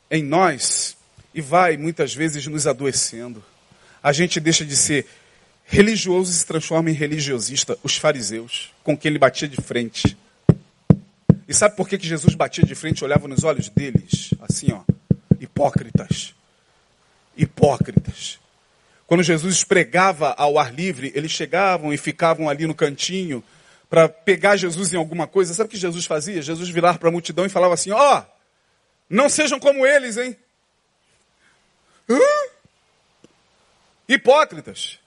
[0.09, 0.97] em nós
[1.33, 3.43] e vai muitas vezes nos adoecendo.
[4.03, 5.07] A gente deixa de ser
[5.71, 10.17] religioso se transforma em religiosista, os fariseus, com quem ele batia de frente.
[11.47, 14.31] E sabe por que, que Jesus batia de frente e olhava nos olhos deles?
[14.41, 14.81] Assim, ó,
[15.39, 16.35] hipócritas.
[17.37, 18.37] Hipócritas.
[19.07, 23.41] Quando Jesus pregava ao ar livre, eles chegavam e ficavam ali no cantinho
[23.89, 25.53] para pegar Jesus em alguma coisa.
[25.53, 26.41] Sabe o que Jesus fazia?
[26.41, 28.23] Jesus virava para a multidão e falava assim: Ó, oh,
[29.09, 30.35] não sejam como eles, hein?
[32.09, 32.19] Hã?
[34.07, 35.00] Hipócritas.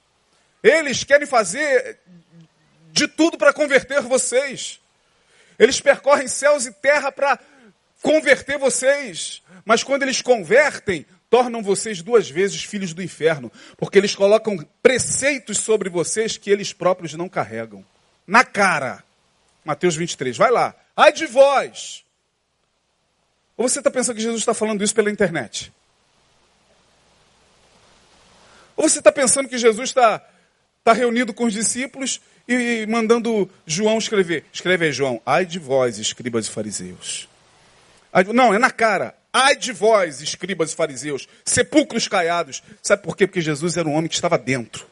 [0.65, 1.99] Eles querem fazer
[2.91, 4.81] de tudo para converter vocês.
[5.59, 7.39] Eles percorrem céus e terra para
[8.01, 9.43] converter vocês.
[9.63, 15.59] Mas quando eles convertem, tornam vocês duas vezes filhos do inferno, porque eles colocam preceitos
[15.59, 17.85] sobre vocês que eles próprios não carregam.
[18.27, 19.05] Na cara.
[19.67, 20.75] Mateus 23, vai lá.
[20.97, 22.05] Ai de vós.
[23.55, 25.71] Ou você está pensando que Jesus está falando isso pela internet?
[28.77, 30.27] Ou você está pensando que Jesus está
[30.85, 34.45] está reunido com os discípulos e mandando João escrever.
[34.53, 35.19] Escreve aí, João.
[35.25, 37.27] Ai de vós, escribas e fariseus.
[38.35, 39.17] Não, é na cara.
[39.33, 42.63] Ai de vós, escribas e fariseus, sepulcros caiados.
[42.83, 43.27] Sabe por quê?
[43.27, 44.87] Porque Jesus era um homem que estava dentro.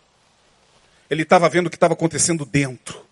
[1.11, 3.05] Ele estava vendo o que estava acontecendo dentro.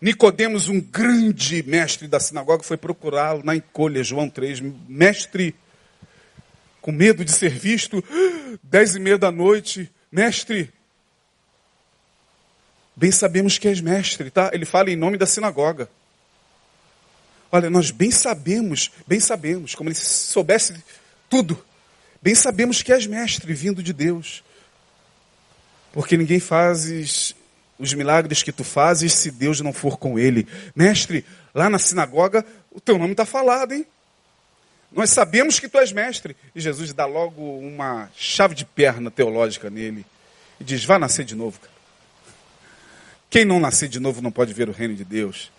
[0.00, 4.60] Nicodemos, um grande mestre da sinagoga, foi procurá-lo na encolha, João 3.
[4.88, 5.52] Mestre,
[6.80, 8.04] com medo de ser visto,
[8.62, 10.72] dez e meia da noite, mestre,
[12.96, 14.50] Bem sabemos que és mestre, tá?
[14.52, 15.88] Ele fala em nome da sinagoga.
[17.50, 20.74] Olha, nós bem sabemos, bem sabemos, como ele soubesse
[21.28, 21.64] tudo,
[22.20, 24.42] bem sabemos que és mestre vindo de Deus.
[25.92, 27.34] Porque ninguém faz
[27.78, 30.46] os milagres que tu fazes se Deus não for com ele.
[30.74, 31.24] Mestre,
[31.54, 33.86] lá na sinagoga, o teu nome está falado, hein?
[34.90, 36.36] Nós sabemos que tu és mestre.
[36.54, 40.06] E Jesus dá logo uma chave de perna teológica nele.
[40.60, 41.73] E diz: vá nascer de novo, cara.
[43.34, 45.50] Quem não nascer de novo não pode ver o reino de Deus.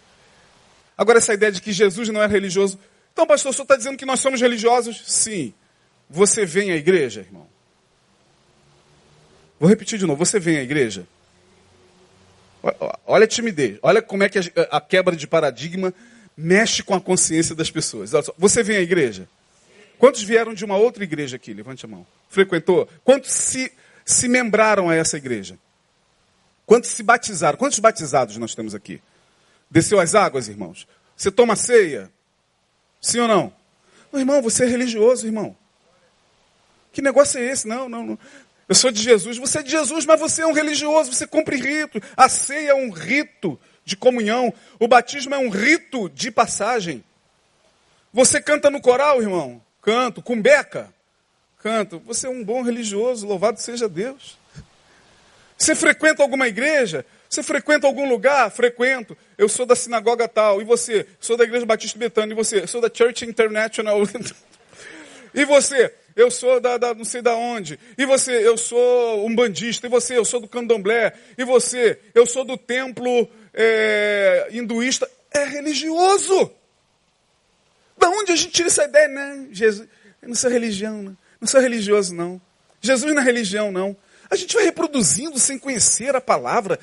[0.97, 2.79] Agora, essa ideia de que Jesus não é religioso.
[3.11, 5.03] Então, pastor, o senhor está dizendo que nós somos religiosos?
[5.05, 5.53] Sim.
[6.09, 7.45] Você vem à igreja, irmão?
[9.59, 10.25] Vou repetir de novo.
[10.25, 11.05] Você vem à igreja?
[13.05, 13.77] Olha a timidez.
[13.81, 14.39] Olha como é que
[14.71, 15.93] a quebra de paradigma
[16.37, 18.09] mexe com a consciência das pessoas.
[18.37, 19.27] Você vem à igreja?
[19.99, 21.53] Quantos vieram de uma outra igreja aqui?
[21.53, 22.07] Levante a mão.
[22.29, 22.87] Frequentou?
[23.03, 23.69] Quantos se,
[24.05, 25.59] se membraram a essa igreja?
[26.65, 27.57] Quantos se batizaram?
[27.57, 29.01] Quantos batizados nós temos aqui?
[29.69, 30.87] Desceu as águas, irmãos?
[31.15, 32.11] Você toma ceia?
[32.99, 33.53] Sim ou não?
[34.11, 35.55] Não, irmão, você é religioso, irmão.
[36.91, 37.67] Que negócio é esse?
[37.67, 38.19] Não, não, não.
[38.67, 39.37] Eu sou de Jesus.
[39.37, 41.13] Você é de Jesus, mas você é um religioso.
[41.13, 42.01] Você cumpre rito.
[42.17, 44.53] A ceia é um rito de comunhão.
[44.79, 47.03] O batismo é um rito de passagem.
[48.11, 49.61] Você canta no coral, irmão?
[49.81, 50.21] Canto.
[50.21, 50.91] Com beca?
[51.59, 51.99] Canto.
[52.05, 53.27] Você é um bom religioso.
[53.27, 54.37] Louvado seja Deus.
[55.57, 57.05] Você frequenta alguma igreja?
[57.29, 58.49] Você frequenta algum lugar?
[58.51, 59.17] Frequento.
[59.37, 60.61] Eu sou da sinagoga tal.
[60.61, 61.07] E você?
[61.19, 62.33] Sou da Igreja Batista Betânia.
[62.33, 62.67] E você?
[62.67, 63.97] Sou da Church International.
[65.33, 65.93] e você?
[66.15, 67.77] Eu sou da, da, não sei da onde.
[67.97, 68.31] E você?
[68.31, 69.87] Eu sou um bandista.
[69.87, 70.17] E você?
[70.17, 71.13] Eu sou do candomblé.
[71.37, 71.99] E você?
[72.13, 75.09] Eu sou do templo é, hinduísta.
[75.33, 76.51] É religioso.
[77.97, 79.07] Da onde a gente tira essa ideia?
[79.07, 79.87] Não, Jesus,
[80.21, 81.17] eu não sou religião, não.
[81.39, 82.41] Não sou religioso, não.
[82.81, 83.95] Jesus não é religião, não.
[84.35, 86.77] A gente vai reproduzindo sem conhecer a palavra.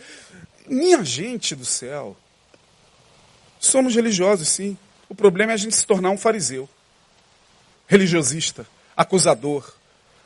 [0.67, 2.17] Minha gente do céu.
[3.61, 4.77] Somos religiosos, sim.
[5.07, 6.67] O problema é a gente se tornar um fariseu,
[7.87, 9.71] religiosista, acusador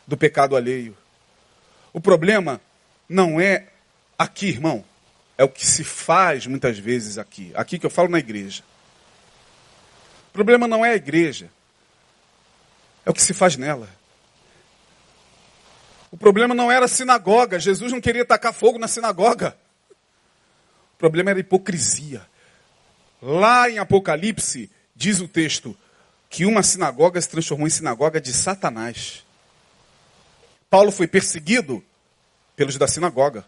[0.07, 0.97] do pecado alheio.
[1.93, 2.61] O problema
[3.09, 3.71] não é
[4.17, 4.85] aqui, irmão.
[5.37, 7.51] É o que se faz muitas vezes aqui.
[7.57, 8.63] Aqui que eu falo na igreja.
[10.29, 11.51] O problema não é a igreja.
[13.05, 13.89] É o que se faz nela.
[16.11, 17.59] O problema não era a sinagoga.
[17.59, 19.57] Jesus não queria tacar fogo na sinagoga.
[20.95, 22.27] O problema era a hipocrisia.
[23.21, 25.77] Lá em Apocalipse, diz o texto,
[26.31, 29.25] que uma sinagoga se transformou em sinagoga de Satanás.
[30.71, 31.85] Paulo foi perseguido
[32.55, 33.45] pelos da sinagoga.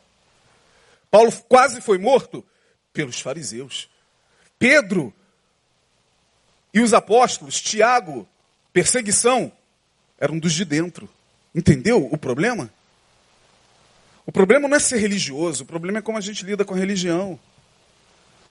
[1.10, 2.44] Paulo quase foi morto
[2.92, 3.88] pelos fariseus.
[4.58, 5.12] Pedro
[6.72, 8.28] E os apóstolos, Tiago,
[8.72, 9.50] perseguição,
[10.18, 11.08] eram dos de dentro.
[11.54, 12.70] Entendeu o problema?
[14.26, 16.76] O problema não é ser religioso, o problema é como a gente lida com a
[16.76, 17.38] religião.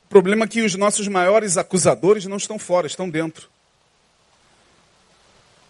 [0.05, 3.49] O problema é que os nossos maiores acusadores não estão fora, estão dentro.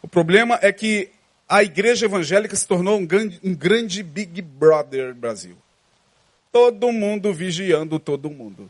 [0.02, 1.10] O problema é que
[1.50, 5.58] a igreja evangélica se tornou um grande, um grande Big Brother Brasil.
[6.52, 8.70] Todo mundo vigiando todo mundo.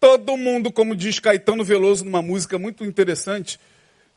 [0.00, 3.58] Todo mundo, como diz Caetano Veloso numa música muito interessante,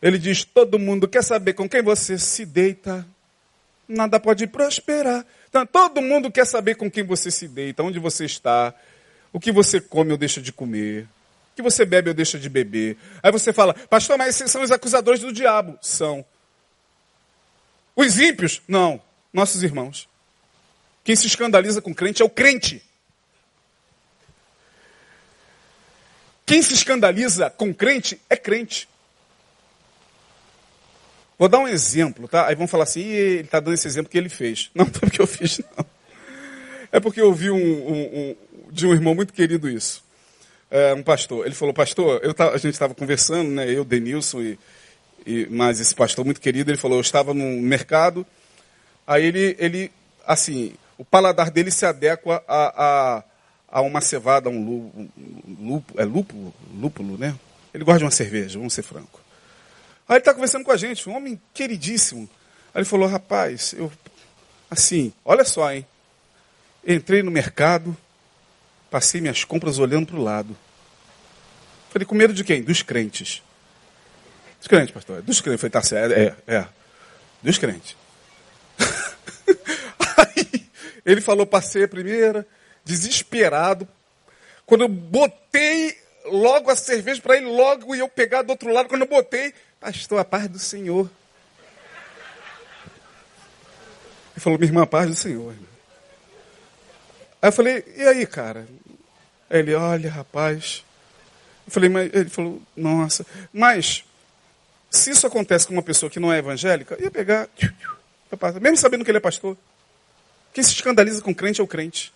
[0.01, 3.05] ele diz: todo mundo quer saber com quem você se deita,
[3.87, 5.25] nada pode prosperar.
[5.49, 8.73] Então, todo mundo quer saber com quem você se deita, onde você está,
[9.33, 12.49] o que você come ou deixa de comer, o que você bebe ou deixa de
[12.49, 12.97] beber.
[13.21, 15.77] Aí você fala, pastor, mas esses são os acusadores do diabo.
[15.81, 16.25] São.
[17.95, 18.61] Os ímpios?
[18.67, 19.01] Não.
[19.33, 20.07] Nossos irmãos.
[21.03, 22.81] Quem se escandaliza com crente é o crente.
[26.45, 28.87] Quem se escandaliza com crente é crente.
[31.41, 32.45] Vou dar um exemplo, tá?
[32.45, 34.69] Aí vão falar assim, ele está dando esse exemplo que ele fez.
[34.75, 35.85] Não, não é porque eu fiz, não.
[36.91, 38.35] É porque eu ouvi um, um, um,
[38.69, 40.03] de um irmão muito querido isso.
[40.69, 41.43] É, um pastor.
[41.43, 43.67] Ele falou, pastor, eu a gente estava conversando, né?
[43.67, 44.59] Eu, Denilson e,
[45.25, 48.23] e mais esse pastor muito querido, ele falou, eu estava no mercado,
[49.07, 49.91] aí ele, ele
[50.27, 53.23] assim, o paladar dele se adequa a, a,
[53.67, 54.91] a uma cevada, um
[55.59, 57.33] lúpulo, é lúpulo, lúpulo, né?
[57.73, 59.21] Ele gosta de uma cerveja, vamos ser franco.
[60.11, 62.29] Aí ele está conversando com a gente, um homem queridíssimo.
[62.73, 63.89] Aí ele falou, rapaz, eu,
[64.69, 65.87] assim, olha só, hein?
[66.85, 67.95] Entrei no mercado,
[68.89, 70.57] passei minhas compras olhando para o lado.
[71.91, 72.61] Falei, com medo de quem?
[72.61, 73.41] Dos crentes.
[74.59, 75.21] Dos crentes, pastor.
[75.21, 75.61] Dos crentes.
[75.61, 76.67] Falei, tá certo, é, é.
[77.41, 77.95] Dos crentes.
[80.17, 80.67] Aí,
[81.05, 82.45] ele falou, passei a primeira,
[82.83, 83.87] desesperado.
[84.65, 89.03] Quando eu botei logo a cerveja para ele, logo eu pegar do outro lado, quando
[89.03, 91.09] eu botei, Pastor, a paz do Senhor.
[94.31, 95.55] Ele falou, minha irmã, a paz do Senhor.
[97.41, 98.67] Aí eu falei, e aí, cara?
[99.49, 100.85] Aí ele, olha, rapaz.
[101.65, 104.05] Eu falei, mas ele falou, nossa, mas
[104.91, 107.49] se isso acontece com uma pessoa que não é evangélica, ia pegar,
[108.61, 109.57] mesmo sabendo que ele é pastor.
[110.53, 112.13] Quem se escandaliza com crente é o crente.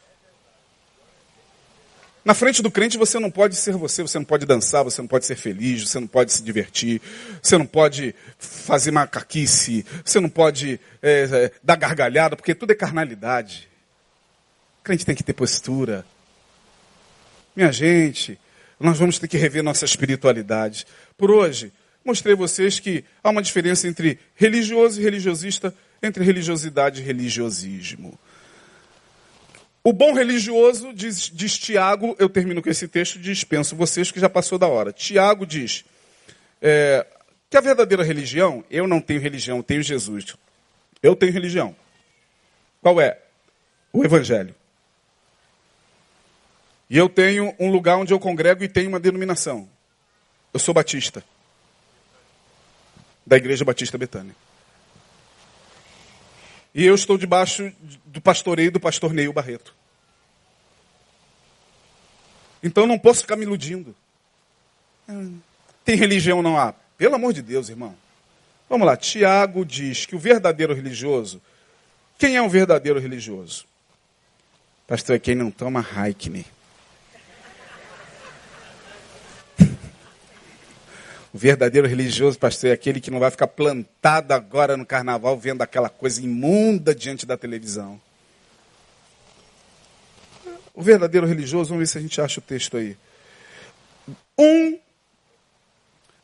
[2.25, 5.07] Na frente do crente você não pode ser você, você não pode dançar, você não
[5.07, 6.99] pode ser feliz, você não pode se divertir,
[7.39, 12.75] você não pode fazer macaquice, você não pode é, é, dar gargalhada, porque tudo é
[12.75, 13.69] carnalidade.
[14.79, 16.03] O crente tem que ter postura.
[17.55, 18.39] Minha gente,
[18.79, 20.87] nós vamos ter que rever nossa espiritualidade.
[21.15, 21.71] Por hoje,
[22.03, 25.71] mostrei a vocês que há uma diferença entre religioso e religiosista,
[26.01, 28.17] entre religiosidade e religiosismo.
[29.87, 34.27] O bom religioso, diz, diz Tiago, eu termino com esse texto, dispenso vocês que já
[34.27, 34.91] passou da hora.
[34.91, 35.85] Tiago diz
[36.59, 37.05] é,
[37.51, 40.35] que a verdadeira religião, eu não tenho religião, tenho Jesus.
[41.03, 41.75] Eu tenho religião.
[42.81, 43.19] Qual é?
[43.93, 44.55] O Evangelho.
[46.89, 49.69] E eu tenho um lugar onde eu congrego e tenho uma denominação.
[50.51, 51.23] Eu sou batista.
[53.23, 54.35] Da Igreja Batista Betânia.
[56.75, 57.71] E eu estou debaixo
[58.05, 59.73] do pastoreio do pastor Neil Barreto.
[62.61, 63.95] Então não posso ficar me iludindo.
[65.85, 66.73] Tem religião não há?
[66.97, 67.95] Pelo amor de Deus, irmão.
[68.69, 71.41] Vamos lá, Tiago diz que o verdadeiro religioso.
[72.17, 73.65] Quem é um verdadeiro religioso?
[74.85, 76.45] Pastor, é quem não toma Heikne.
[81.35, 85.61] O verdadeiro religioso, pastor, é aquele que não vai ficar plantado agora no carnaval vendo
[85.61, 87.99] aquela coisa imunda diante da televisão.
[90.73, 92.97] O verdadeiro religioso, vamos ver se a gente acha o texto aí.
[94.39, 94.79] 1,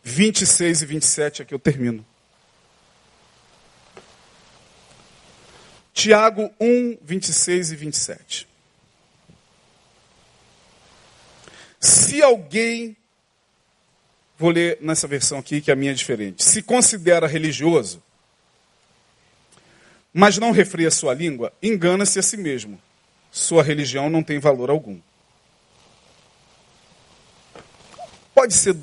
[0.01, 2.05] 26 e 27, aqui eu termino.
[5.93, 8.47] Tiago 1, 26 e 27.
[11.81, 12.95] Se alguém
[14.41, 16.43] Vou ler nessa versão aqui, que a minha é diferente.
[16.43, 18.01] Se considera religioso,
[20.11, 22.81] mas não refreia sua língua, engana-se a si mesmo.
[23.29, 24.99] Sua religião não tem valor algum.
[28.33, 28.75] Pode ser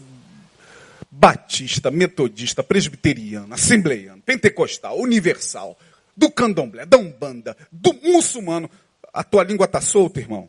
[1.10, 5.76] batista, metodista, presbiteriano, assembleiano, pentecostal, universal,
[6.16, 8.70] do candomblé, da umbanda, do muçulmano.
[9.12, 10.48] A tua língua está solta, irmão?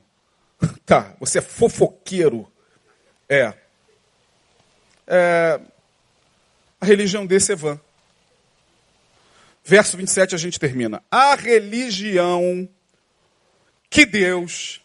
[0.86, 2.47] Tá, você é fofoqueiro.
[3.28, 3.55] É,
[5.10, 5.60] é,
[6.80, 7.80] a religião desse é vã.
[9.66, 11.03] Verso 27 a gente termina.
[11.12, 12.70] A religião
[13.89, 14.82] que Deus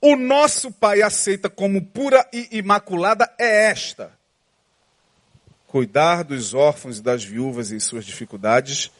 [0.00, 4.12] o nosso Pai aceita como pura e imaculada é esta:
[5.66, 8.90] cuidar dos órfãos e das viúvas em suas dificuldades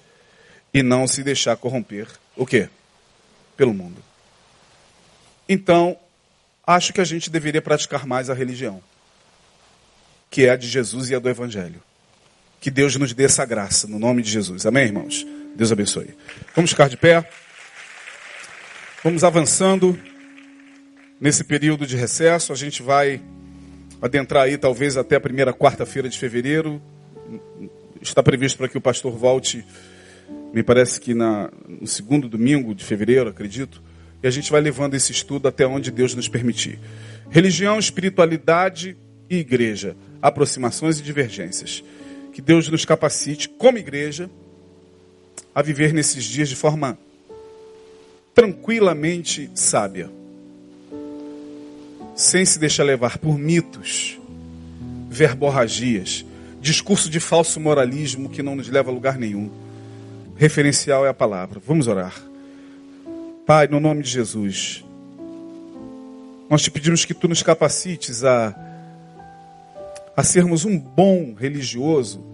[0.73, 2.09] e não se deixar corromper.
[2.35, 2.69] O quê?
[3.57, 4.03] Pelo mundo.
[5.49, 5.97] Então,
[6.67, 8.83] acho que a gente deveria praticar mais a religião,
[10.31, 11.83] que é a de Jesus e a do Evangelho.
[12.61, 14.67] Que Deus nos dê essa graça, no nome de Jesus.
[14.67, 15.27] Amém, irmãos?
[15.55, 16.15] Deus abençoe.
[16.55, 17.29] Vamos ficar de pé.
[19.03, 19.99] Vamos avançando
[21.21, 22.53] nesse período de recesso.
[22.53, 23.21] A gente vai
[24.01, 26.83] adentrar aí talvez até a primeira quarta-feira de fevereiro.
[28.03, 29.65] Está previsto para que o pastor volte,
[30.53, 33.83] me parece que na, no segundo domingo de fevereiro, acredito.
[34.23, 36.79] E a gente vai levando esse estudo até onde Deus nos permitir.
[37.31, 38.97] Religião, espiritualidade
[39.29, 39.97] e igreja.
[40.27, 41.85] Aproximações e divergências.
[42.33, 44.29] Que Deus nos capacite, como igreja,
[45.55, 46.99] a viver nesses dias de forma
[48.35, 50.11] tranquilamente sábia
[52.17, 54.19] sem se deixar levar por mitos,
[55.09, 56.25] verborragias,
[56.61, 59.51] discurso de falso moralismo que não nos leva a lugar nenhum.
[60.35, 61.61] Referencial é a palavra.
[61.65, 62.15] Vamos orar.
[63.47, 64.83] Pai, no nome de Jesus,
[66.49, 68.49] nós te pedimos que tu nos capacites a,
[70.17, 72.25] a sermos um bom religioso,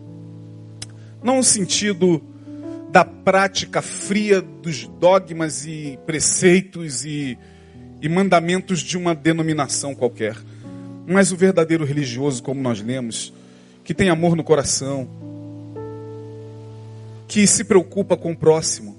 [1.22, 2.22] não no sentido
[2.90, 7.38] da prática fria dos dogmas e preceitos e
[8.02, 10.36] e mandamentos de uma denominação qualquer.
[11.06, 13.32] Mas o verdadeiro religioso, como nós lemos,
[13.84, 15.08] que tem amor no coração,
[17.28, 18.96] que se preocupa com o próximo,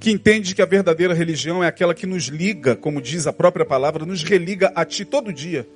[0.00, 3.64] que entende que a verdadeira religião é aquela que nos liga, como diz a própria
[3.64, 5.66] palavra, nos religa a ti todo dia.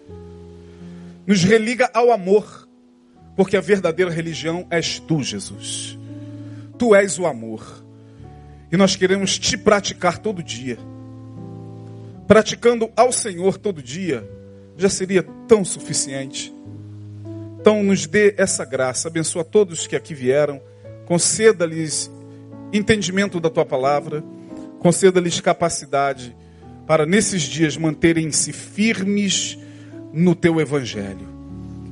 [1.26, 2.68] Nos religa ao amor,
[3.34, 5.98] porque a verdadeira religião és tu, Jesus.
[6.78, 7.84] Tu és o amor.
[8.70, 10.78] E nós queremos te praticar todo dia
[12.26, 14.28] praticando ao Senhor todo dia,
[14.76, 16.52] já seria tão suficiente.
[17.60, 20.60] Então, nos dê essa graça, abençoa todos que aqui vieram,
[21.06, 22.10] conceda-lhes
[22.72, 24.24] entendimento da tua palavra,
[24.80, 26.36] conceda-lhes capacidade
[26.86, 29.58] para nesses dias manterem-se firmes
[30.16, 31.28] no teu evangelho,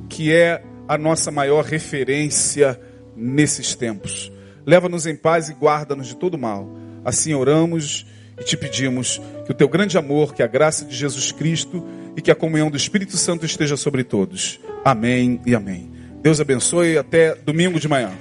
[0.09, 2.79] que é a nossa maior referência
[3.15, 4.31] nesses tempos.
[4.65, 6.67] Leva-nos em paz e guarda-nos de todo mal.
[7.05, 8.03] Assim oramos
[8.39, 11.85] e te pedimos que o teu grande amor, que a graça de Jesus Cristo
[12.17, 14.59] e que a comunhão do Espírito Santo esteja sobre todos.
[14.83, 15.91] Amém e amém.
[16.23, 16.97] Deus abençoe.
[16.97, 18.11] Até domingo de manhã.